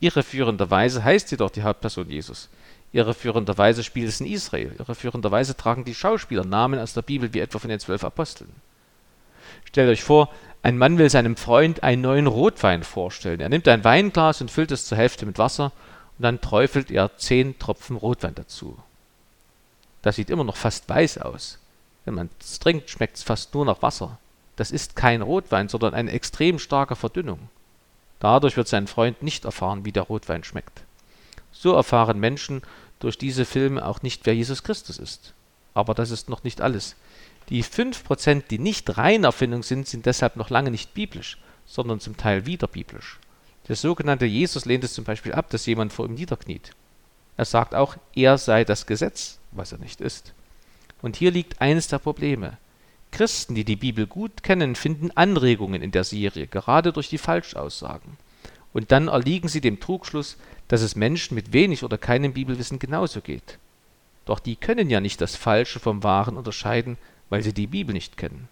Irreführenderweise 0.00 1.02
heißt 1.02 1.30
jedoch 1.30 1.50
die 1.50 1.62
Hauptperson 1.62 2.10
Jesus. 2.10 2.48
Irreführenderweise 2.92 3.82
spielt 3.82 4.08
es 4.08 4.20
in 4.20 4.26
Israel. 4.26 4.74
Irreführenderweise 4.78 5.56
tragen 5.56 5.84
die 5.84 5.94
Schauspieler 5.94 6.44
Namen 6.44 6.78
aus 6.78 6.92
der 6.92 7.02
Bibel, 7.02 7.32
wie 7.32 7.40
etwa 7.40 7.58
von 7.58 7.70
den 7.70 7.80
zwölf 7.80 8.04
Aposteln. 8.04 8.50
Stellt 9.64 9.88
euch 9.88 10.02
vor, 10.02 10.28
ein 10.62 10.76
Mann 10.76 10.98
will 10.98 11.08
seinem 11.08 11.36
Freund 11.36 11.82
einen 11.82 12.02
neuen 12.02 12.26
Rotwein 12.26 12.82
vorstellen. 12.82 13.40
Er 13.40 13.48
nimmt 13.48 13.66
ein 13.68 13.84
Weinglas 13.84 14.40
und 14.42 14.50
füllt 14.50 14.72
es 14.72 14.86
zur 14.86 14.98
Hälfte 14.98 15.24
mit 15.24 15.38
Wasser 15.38 15.72
und 16.18 16.22
dann 16.22 16.40
träufelt 16.40 16.90
er 16.90 17.16
zehn 17.16 17.58
Tropfen 17.58 17.96
Rotwein 17.96 18.34
dazu. 18.34 18.76
Das 20.02 20.16
sieht 20.16 20.28
immer 20.28 20.44
noch 20.44 20.56
fast 20.56 20.88
weiß 20.88 21.18
aus. 21.18 21.58
Wenn 22.04 22.14
man 22.14 22.30
es 22.40 22.58
trinkt, 22.58 22.90
schmeckt 22.90 23.16
es 23.16 23.22
fast 23.22 23.54
nur 23.54 23.64
nach 23.64 23.82
Wasser. 23.82 24.18
Das 24.56 24.70
ist 24.70 24.96
kein 24.96 25.22
Rotwein, 25.22 25.68
sondern 25.68 25.94
eine 25.94 26.10
extrem 26.12 26.58
starke 26.58 26.96
Verdünnung. 26.96 27.48
Dadurch 28.20 28.56
wird 28.56 28.68
sein 28.68 28.86
Freund 28.86 29.22
nicht 29.22 29.44
erfahren, 29.44 29.84
wie 29.84 29.92
der 29.92 30.04
Rotwein 30.04 30.44
schmeckt. 30.44 30.82
So 31.50 31.74
erfahren 31.74 32.18
Menschen 32.20 32.62
durch 33.00 33.18
diese 33.18 33.44
Filme 33.44 33.84
auch 33.84 34.02
nicht, 34.02 34.26
wer 34.26 34.34
Jesus 34.34 34.62
Christus 34.62 34.98
ist. 34.98 35.34
Aber 35.74 35.94
das 35.94 36.10
ist 36.10 36.28
noch 36.28 36.44
nicht 36.44 36.60
alles. 36.60 36.96
Die 37.48 37.64
5%, 37.64 38.44
die 38.48 38.58
nicht 38.58 38.96
rein 38.96 39.24
Erfindung 39.24 39.62
sind, 39.62 39.88
sind 39.88 40.06
deshalb 40.06 40.36
noch 40.36 40.50
lange 40.50 40.70
nicht 40.70 40.94
biblisch, 40.94 41.38
sondern 41.66 42.00
zum 42.00 42.16
Teil 42.16 42.46
wieder 42.46 42.68
biblisch. 42.68 43.18
Der 43.68 43.76
sogenannte 43.76 44.26
Jesus 44.26 44.64
lehnt 44.64 44.84
es 44.84 44.94
zum 44.94 45.04
Beispiel 45.04 45.32
ab, 45.32 45.50
dass 45.50 45.66
jemand 45.66 45.92
vor 45.92 46.06
ihm 46.06 46.14
niederkniet. 46.14 46.74
Er 47.36 47.44
sagt 47.44 47.74
auch, 47.74 47.96
er 48.14 48.38
sei 48.38 48.64
das 48.64 48.86
Gesetz, 48.86 49.38
was 49.50 49.72
er 49.72 49.78
nicht 49.78 50.00
ist. 50.00 50.32
Und 51.02 51.16
hier 51.16 51.30
liegt 51.30 51.60
eines 51.60 51.88
der 51.88 51.98
Probleme. 51.98 52.56
Christen, 53.10 53.54
die 53.54 53.64
die 53.64 53.76
Bibel 53.76 54.06
gut 54.06 54.42
kennen, 54.42 54.74
finden 54.74 55.10
Anregungen 55.10 55.82
in 55.82 55.90
der 55.90 56.04
Serie, 56.04 56.46
gerade 56.46 56.92
durch 56.92 57.10
die 57.10 57.18
Falschaussagen. 57.18 58.16
Und 58.72 58.90
dann 58.90 59.08
erliegen 59.08 59.48
sie 59.48 59.60
dem 59.60 59.80
Trugschluss, 59.80 60.38
dass 60.68 60.80
es 60.80 60.96
Menschen 60.96 61.34
mit 61.34 61.52
wenig 61.52 61.84
oder 61.84 61.98
keinem 61.98 62.32
Bibelwissen 62.32 62.78
genauso 62.78 63.20
geht. 63.20 63.58
Doch 64.24 64.38
die 64.38 64.56
können 64.56 64.88
ja 64.88 65.00
nicht 65.00 65.20
das 65.20 65.36
Falsche 65.36 65.78
vom 65.78 66.02
Wahren 66.02 66.38
unterscheiden, 66.38 66.96
weil 67.28 67.42
sie 67.42 67.52
die 67.52 67.66
Bibel 67.66 67.92
nicht 67.92 68.16
kennen. 68.16 68.48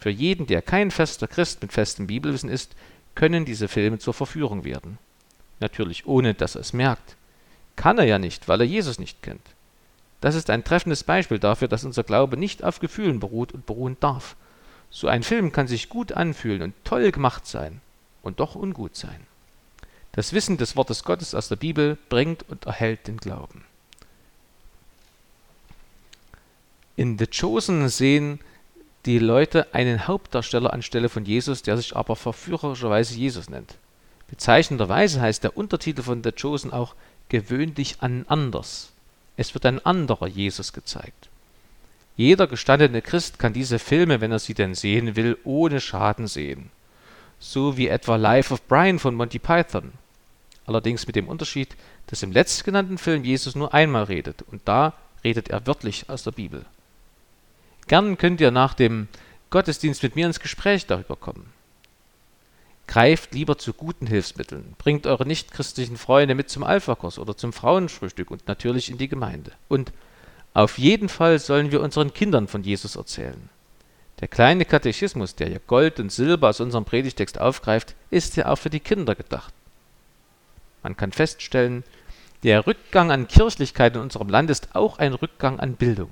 Für 0.00 0.10
jeden, 0.10 0.48
der 0.48 0.62
kein 0.62 0.90
fester 0.90 1.28
Christ 1.28 1.62
mit 1.62 1.72
festem 1.72 2.08
Bibelwissen 2.08 2.48
ist, 2.48 2.74
können 3.14 3.44
diese 3.44 3.68
Filme 3.68 3.98
zur 3.98 4.14
Verführung 4.14 4.64
werden. 4.64 4.98
Natürlich 5.60 6.06
ohne, 6.06 6.34
dass 6.34 6.56
er 6.56 6.62
es 6.62 6.72
merkt. 6.72 7.14
Kann 7.76 7.98
er 7.98 8.04
ja 8.04 8.18
nicht, 8.18 8.48
weil 8.48 8.60
er 8.60 8.66
Jesus 8.66 8.98
nicht 8.98 9.22
kennt. 9.22 9.46
Das 10.22 10.36
ist 10.36 10.50
ein 10.50 10.62
treffendes 10.62 11.02
Beispiel 11.02 11.40
dafür, 11.40 11.66
dass 11.66 11.84
unser 11.84 12.04
Glaube 12.04 12.36
nicht 12.36 12.62
auf 12.62 12.78
Gefühlen 12.78 13.18
beruht 13.18 13.52
und 13.52 13.66
beruhen 13.66 13.96
darf. 13.98 14.36
So 14.88 15.08
ein 15.08 15.24
Film 15.24 15.50
kann 15.50 15.66
sich 15.66 15.88
gut 15.88 16.12
anfühlen 16.12 16.62
und 16.62 16.74
toll 16.84 17.10
gemacht 17.10 17.44
sein 17.44 17.80
und 18.22 18.38
doch 18.38 18.54
ungut 18.54 18.94
sein. 18.96 19.26
Das 20.12 20.32
Wissen 20.32 20.58
des 20.58 20.76
Wortes 20.76 21.02
Gottes 21.02 21.34
aus 21.34 21.48
der 21.48 21.56
Bibel 21.56 21.98
bringt 22.08 22.48
und 22.48 22.66
erhält 22.66 23.08
den 23.08 23.16
Glauben. 23.16 23.64
In 26.94 27.18
The 27.18 27.26
Chosen 27.26 27.88
sehen 27.88 28.38
die 29.06 29.18
Leute 29.18 29.74
einen 29.74 30.06
Hauptdarsteller 30.06 30.72
anstelle 30.72 31.08
von 31.08 31.24
Jesus, 31.24 31.62
der 31.62 31.76
sich 31.76 31.96
aber 31.96 32.14
verführerischerweise 32.14 33.16
Jesus 33.16 33.50
nennt. 33.50 33.74
Bezeichnenderweise 34.28 35.20
heißt 35.20 35.42
der 35.42 35.56
Untertitel 35.56 36.02
von 36.02 36.22
The 36.22 36.30
Chosen 36.30 36.72
auch 36.72 36.94
gewöhnlich 37.28 37.96
an 38.00 38.24
anders. 38.28 38.91
Es 39.36 39.54
wird 39.54 39.66
ein 39.66 39.84
anderer 39.84 40.26
Jesus 40.26 40.72
gezeigt. 40.72 41.28
Jeder 42.16 42.46
gestandene 42.46 43.00
Christ 43.00 43.38
kann 43.38 43.52
diese 43.52 43.78
Filme, 43.78 44.20
wenn 44.20 44.32
er 44.32 44.38
sie 44.38 44.54
denn 44.54 44.74
sehen 44.74 45.16
will, 45.16 45.38
ohne 45.44 45.80
Schaden 45.80 46.26
sehen. 46.26 46.70
So 47.40 47.76
wie 47.76 47.88
etwa 47.88 48.16
Life 48.16 48.52
of 48.52 48.62
Brian 48.68 48.98
von 48.98 49.14
Monty 49.14 49.38
Python. 49.38 49.92
Allerdings 50.66 51.06
mit 51.06 51.16
dem 51.16 51.28
Unterschied, 51.28 51.74
dass 52.06 52.22
im 52.22 52.32
letztgenannten 52.32 52.98
Film 52.98 53.24
Jesus 53.24 53.54
nur 53.54 53.74
einmal 53.74 54.04
redet 54.04 54.42
und 54.42 54.62
da 54.66 54.92
redet 55.24 55.48
er 55.48 55.66
wörtlich 55.66 56.08
aus 56.08 56.22
der 56.22 56.32
Bibel. 56.32 56.64
Gern 57.88 58.18
könnt 58.18 58.40
ihr 58.40 58.50
nach 58.50 58.74
dem 58.74 59.08
Gottesdienst 59.50 60.02
mit 60.02 60.14
mir 60.14 60.26
ins 60.26 60.40
Gespräch 60.40 60.86
darüber 60.86 61.16
kommen. 61.16 61.52
Greift 62.92 63.32
lieber 63.32 63.56
zu 63.56 63.72
guten 63.72 64.06
Hilfsmitteln. 64.06 64.74
Bringt 64.76 65.06
eure 65.06 65.24
nichtchristlichen 65.24 65.96
Freunde 65.96 66.34
mit 66.34 66.50
zum 66.50 66.62
Alpha-Kurs 66.62 67.18
oder 67.18 67.34
zum 67.34 67.54
Frauenfrühstück 67.54 68.30
und 68.30 68.46
natürlich 68.48 68.90
in 68.90 68.98
die 68.98 69.08
Gemeinde. 69.08 69.52
Und 69.68 69.94
auf 70.52 70.76
jeden 70.76 71.08
Fall 71.08 71.38
sollen 71.38 71.72
wir 71.72 71.80
unseren 71.80 72.12
Kindern 72.12 72.48
von 72.48 72.62
Jesus 72.62 72.96
erzählen. 72.96 73.48
Der 74.20 74.28
kleine 74.28 74.66
Katechismus, 74.66 75.34
der 75.34 75.48
ja 75.48 75.58
Gold 75.66 76.00
und 76.00 76.12
Silber 76.12 76.50
aus 76.50 76.60
unserem 76.60 76.84
Predigtext 76.84 77.40
aufgreift, 77.40 77.94
ist 78.10 78.36
ja 78.36 78.48
auch 78.48 78.56
für 78.56 78.68
die 78.68 78.78
Kinder 78.78 79.14
gedacht. 79.14 79.54
Man 80.82 80.94
kann 80.94 81.12
feststellen, 81.12 81.84
der 82.42 82.66
Rückgang 82.66 83.10
an 83.10 83.26
Kirchlichkeit 83.26 83.94
in 83.94 84.02
unserem 84.02 84.28
Land 84.28 84.50
ist 84.50 84.76
auch 84.76 84.98
ein 84.98 85.14
Rückgang 85.14 85.60
an 85.60 85.76
Bildung. 85.76 86.10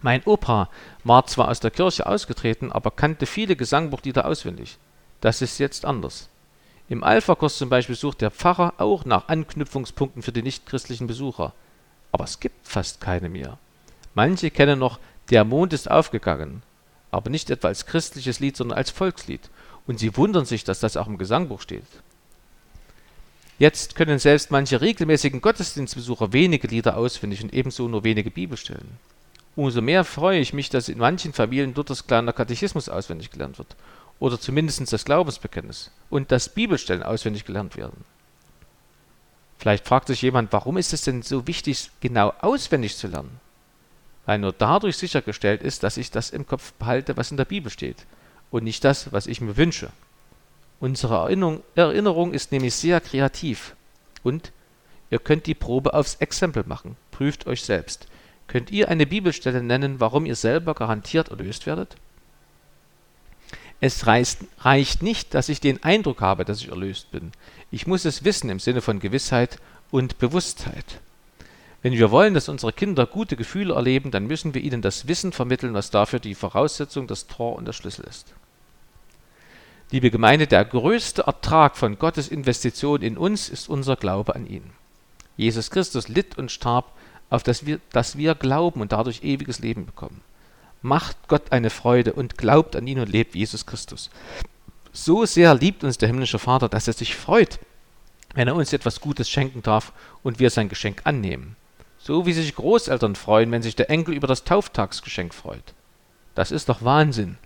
Mein 0.00 0.22
Opa 0.24 0.70
war 1.04 1.26
zwar 1.26 1.48
aus 1.48 1.60
der 1.60 1.70
Kirche 1.70 2.06
ausgetreten, 2.06 2.72
aber 2.72 2.90
kannte 2.90 3.26
viele 3.26 3.56
Gesangbuchlieder 3.56 4.24
auswendig. 4.24 4.78
Das 5.22 5.40
ist 5.40 5.58
jetzt 5.58 5.84
anders. 5.84 6.28
Im 6.88 7.04
Alpha-Kurs 7.04 7.56
zum 7.56 7.70
Beispiel 7.70 7.94
sucht 7.94 8.20
der 8.20 8.32
Pfarrer 8.32 8.74
auch 8.78 9.04
nach 9.04 9.28
Anknüpfungspunkten 9.28 10.20
für 10.20 10.32
die 10.32 10.42
nichtchristlichen 10.42 11.06
Besucher. 11.06 11.54
Aber 12.10 12.24
es 12.24 12.40
gibt 12.40 12.66
fast 12.68 13.00
keine 13.00 13.28
mehr. 13.28 13.56
Manche 14.14 14.50
kennen 14.50 14.78
noch 14.80 14.98
Der 15.30 15.44
Mond 15.44 15.72
ist 15.72 15.88
aufgegangen, 15.88 16.62
aber 17.12 17.30
nicht 17.30 17.48
etwa 17.50 17.68
als 17.68 17.86
christliches 17.86 18.40
Lied, 18.40 18.56
sondern 18.56 18.76
als 18.76 18.90
Volkslied. 18.90 19.48
Und 19.86 20.00
sie 20.00 20.16
wundern 20.16 20.44
sich, 20.44 20.64
dass 20.64 20.80
das 20.80 20.96
auch 20.96 21.06
im 21.06 21.18
Gesangbuch 21.18 21.60
steht. 21.60 21.86
Jetzt 23.60 23.94
können 23.94 24.18
selbst 24.18 24.50
manche 24.50 24.80
regelmäßigen 24.80 25.40
Gottesdienstbesucher 25.40 26.32
wenige 26.32 26.66
Lieder 26.66 26.96
auswendig 26.96 27.44
und 27.44 27.54
ebenso 27.54 27.86
nur 27.86 28.02
wenige 28.02 28.32
Bibelstellen. 28.32 28.98
Umso 29.54 29.82
mehr 29.82 30.02
freue 30.02 30.40
ich 30.40 30.52
mich, 30.52 30.68
dass 30.68 30.88
in 30.88 30.98
manchen 30.98 31.32
Familien 31.32 31.74
Luthers 31.74 32.08
kleiner 32.08 32.32
Katechismus 32.32 32.88
auswendig 32.88 33.30
gelernt 33.30 33.58
wird 33.58 33.76
oder 34.22 34.38
zumindest 34.38 34.92
das 34.92 35.04
Glaubensbekenntnis 35.04 35.90
und 36.08 36.30
dass 36.30 36.48
Bibelstellen 36.48 37.02
auswendig 37.02 37.44
gelernt 37.44 37.76
werden. 37.76 38.04
Vielleicht 39.58 39.84
fragt 39.84 40.06
sich 40.06 40.22
jemand, 40.22 40.52
warum 40.52 40.76
ist 40.76 40.92
es 40.92 41.02
denn 41.02 41.22
so 41.22 41.48
wichtig, 41.48 41.90
genau 41.98 42.32
auswendig 42.40 42.96
zu 42.96 43.08
lernen? 43.08 43.40
Weil 44.24 44.38
nur 44.38 44.52
dadurch 44.52 44.96
sichergestellt 44.96 45.60
ist, 45.60 45.82
dass 45.82 45.96
ich 45.96 46.12
das 46.12 46.30
im 46.30 46.46
Kopf 46.46 46.72
behalte, 46.74 47.16
was 47.16 47.32
in 47.32 47.36
der 47.36 47.46
Bibel 47.46 47.68
steht 47.68 48.06
und 48.52 48.62
nicht 48.62 48.84
das, 48.84 49.12
was 49.12 49.26
ich 49.26 49.40
mir 49.40 49.56
wünsche. 49.56 49.90
Unsere 50.78 51.16
Erinnerung, 51.16 51.64
Erinnerung 51.74 52.32
ist 52.32 52.52
nämlich 52.52 52.76
sehr 52.76 53.00
kreativ 53.00 53.74
und 54.22 54.52
ihr 55.10 55.18
könnt 55.18 55.46
die 55.46 55.56
Probe 55.56 55.94
aufs 55.94 56.14
Exempel 56.14 56.62
machen. 56.64 56.96
Prüft 57.10 57.48
euch 57.48 57.64
selbst. 57.64 58.06
Könnt 58.46 58.70
ihr 58.70 58.88
eine 58.88 59.04
Bibelstelle 59.04 59.64
nennen, 59.64 59.98
warum 59.98 60.26
ihr 60.26 60.36
selber 60.36 60.74
garantiert 60.74 61.30
erlöst 61.30 61.66
werdet? 61.66 61.96
Es 63.84 64.06
reicht 64.06 65.02
nicht, 65.02 65.34
dass 65.34 65.48
ich 65.48 65.58
den 65.58 65.82
Eindruck 65.82 66.20
habe, 66.20 66.44
dass 66.44 66.60
ich 66.60 66.68
erlöst 66.68 67.10
bin. 67.10 67.32
Ich 67.72 67.88
muss 67.88 68.04
es 68.04 68.22
wissen 68.22 68.48
im 68.48 68.60
Sinne 68.60 68.80
von 68.80 69.00
Gewissheit 69.00 69.58
und 69.90 70.20
Bewusstheit. 70.20 71.00
Wenn 71.82 71.92
wir 71.92 72.12
wollen, 72.12 72.32
dass 72.32 72.48
unsere 72.48 72.72
Kinder 72.72 73.06
gute 73.06 73.34
Gefühle 73.34 73.74
erleben, 73.74 74.12
dann 74.12 74.28
müssen 74.28 74.54
wir 74.54 74.62
ihnen 74.62 74.82
das 74.82 75.08
Wissen 75.08 75.32
vermitteln, 75.32 75.74
was 75.74 75.90
dafür 75.90 76.20
die 76.20 76.36
Voraussetzung, 76.36 77.08
das 77.08 77.26
Tor 77.26 77.56
und 77.56 77.64
der 77.64 77.72
Schlüssel 77.72 78.04
ist. 78.04 78.32
Liebe 79.90 80.12
Gemeinde, 80.12 80.46
der 80.46 80.64
größte 80.64 81.22
Ertrag 81.22 81.76
von 81.76 81.98
Gottes 81.98 82.28
Investition 82.28 83.02
in 83.02 83.18
uns 83.18 83.48
ist 83.48 83.68
unser 83.68 83.96
Glaube 83.96 84.36
an 84.36 84.46
ihn. 84.46 84.70
Jesus 85.36 85.72
Christus 85.72 86.06
litt 86.06 86.38
und 86.38 86.52
starb 86.52 86.92
auf 87.30 87.42
das 87.42 87.66
wir, 87.66 87.80
dass 87.90 88.16
wir 88.16 88.36
glauben 88.36 88.80
und 88.80 88.92
dadurch 88.92 89.24
ewiges 89.24 89.58
Leben 89.58 89.86
bekommen. 89.86 90.20
Macht 90.82 91.16
Gott 91.28 91.52
eine 91.52 91.70
Freude 91.70 92.12
und 92.12 92.36
glaubt 92.36 92.76
an 92.76 92.86
ihn 92.86 92.98
und 92.98 93.08
lebt 93.08 93.34
Jesus 93.34 93.66
Christus. 93.66 94.10
So 94.92 95.24
sehr 95.24 95.54
liebt 95.54 95.84
uns 95.84 95.96
der 95.96 96.08
himmlische 96.08 96.38
Vater, 96.38 96.68
dass 96.68 96.88
er 96.88 96.92
sich 96.92 97.16
freut, 97.16 97.58
wenn 98.34 98.48
er 98.48 98.56
uns 98.56 98.72
etwas 98.72 99.00
Gutes 99.00 99.30
schenken 99.30 99.62
darf 99.62 99.92
und 100.22 100.38
wir 100.38 100.50
sein 100.50 100.68
Geschenk 100.68 101.02
annehmen. 101.04 101.56
So 101.98 102.26
wie 102.26 102.32
sich 102.32 102.54
Großeltern 102.54 103.14
freuen, 103.14 103.52
wenn 103.52 103.62
sich 103.62 103.76
der 103.76 103.90
Enkel 103.90 104.14
über 104.14 104.26
das 104.26 104.44
Tauftagsgeschenk 104.44 105.32
freut. 105.32 105.74
Das 106.34 106.50
ist 106.50 106.68
doch 106.68 106.82
Wahnsinn. 106.82 107.38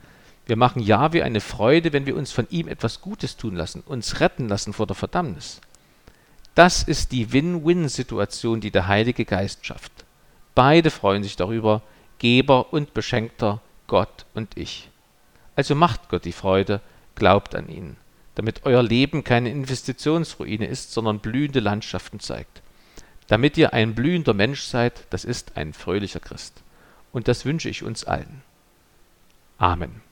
Wir 0.47 0.57
machen 0.57 0.81
Jahwe 0.81 1.25
eine 1.25 1.41
Freude, 1.41 1.93
wenn 1.93 2.07
wir 2.07 2.17
uns 2.17 2.33
von 2.33 2.47
ihm 2.51 2.69
etwas 2.69 3.01
Gutes 3.01 3.37
tun 3.37 3.55
lassen, 3.55 3.83
uns 3.85 4.21
retten 4.21 4.49
lassen 4.49 4.73
vor 4.73 4.87
der 4.87 4.97
Verdammnis. 4.97 5.61
Das 6.55 6.85
ist 6.85 7.13
die 7.13 7.33
Win-Win-Situation, 7.33 8.61
die 8.63 8.71
der 8.71 8.87
Heilige 8.87 9.25
Geist 9.25 9.67
schafft. 9.67 9.93
Beide 10.55 10.91
freuen 10.91 11.23
sich 11.23 11.37
darüber, 11.37 11.83
Geber 12.19 12.73
und 12.73 12.95
Beschenkter, 12.95 13.61
Gott 13.87 14.27
und 14.35 14.57
ich. 14.57 14.89
Also 15.55 15.75
macht 15.75 16.09
Gott 16.09 16.25
die 16.25 16.33
Freude, 16.33 16.81
glaubt 17.15 17.55
an 17.55 17.69
ihn, 17.69 17.97
damit 18.35 18.65
euer 18.65 18.83
Leben 18.83 19.25
keine 19.25 19.51
Investitionsruine 19.51 20.67
ist, 20.67 20.93
sondern 20.93 21.21
blühende 21.21 21.61
Landschaften 21.61 22.21
zeigt. 22.21 22.63
Damit 23.29 23.57
ihr 23.57 23.73
ein 23.73 23.95
blühender 23.95 24.35
Mensch 24.35 24.63
seid, 24.63 25.05
das 25.11 25.25
ist 25.25 25.57
ein 25.57 25.73
fröhlicher 25.73 26.21
Christ. 26.21 26.63
Und 27.13 27.29
das 27.29 27.45
wünsche 27.45 27.69
ich 27.69 27.83
uns 27.83 28.05
allen. 28.05 28.43
Amen. 29.59 30.03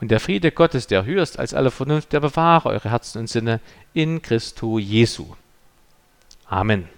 Und 0.00 0.10
der 0.10 0.20
Friede 0.20 0.50
Gottes, 0.50 0.88
der 0.88 1.04
höher 1.04 1.22
ist 1.22 1.38
als 1.38 1.54
alle 1.54 1.70
Vernunft, 1.70 2.12
der 2.12 2.20
bewahre 2.20 2.70
eure 2.70 2.90
Herzen 2.90 3.20
und 3.20 3.28
Sinne 3.28 3.60
in 3.94 4.20
Christo 4.20 4.78
Jesu. 4.80 5.36
Amen. 6.46 6.88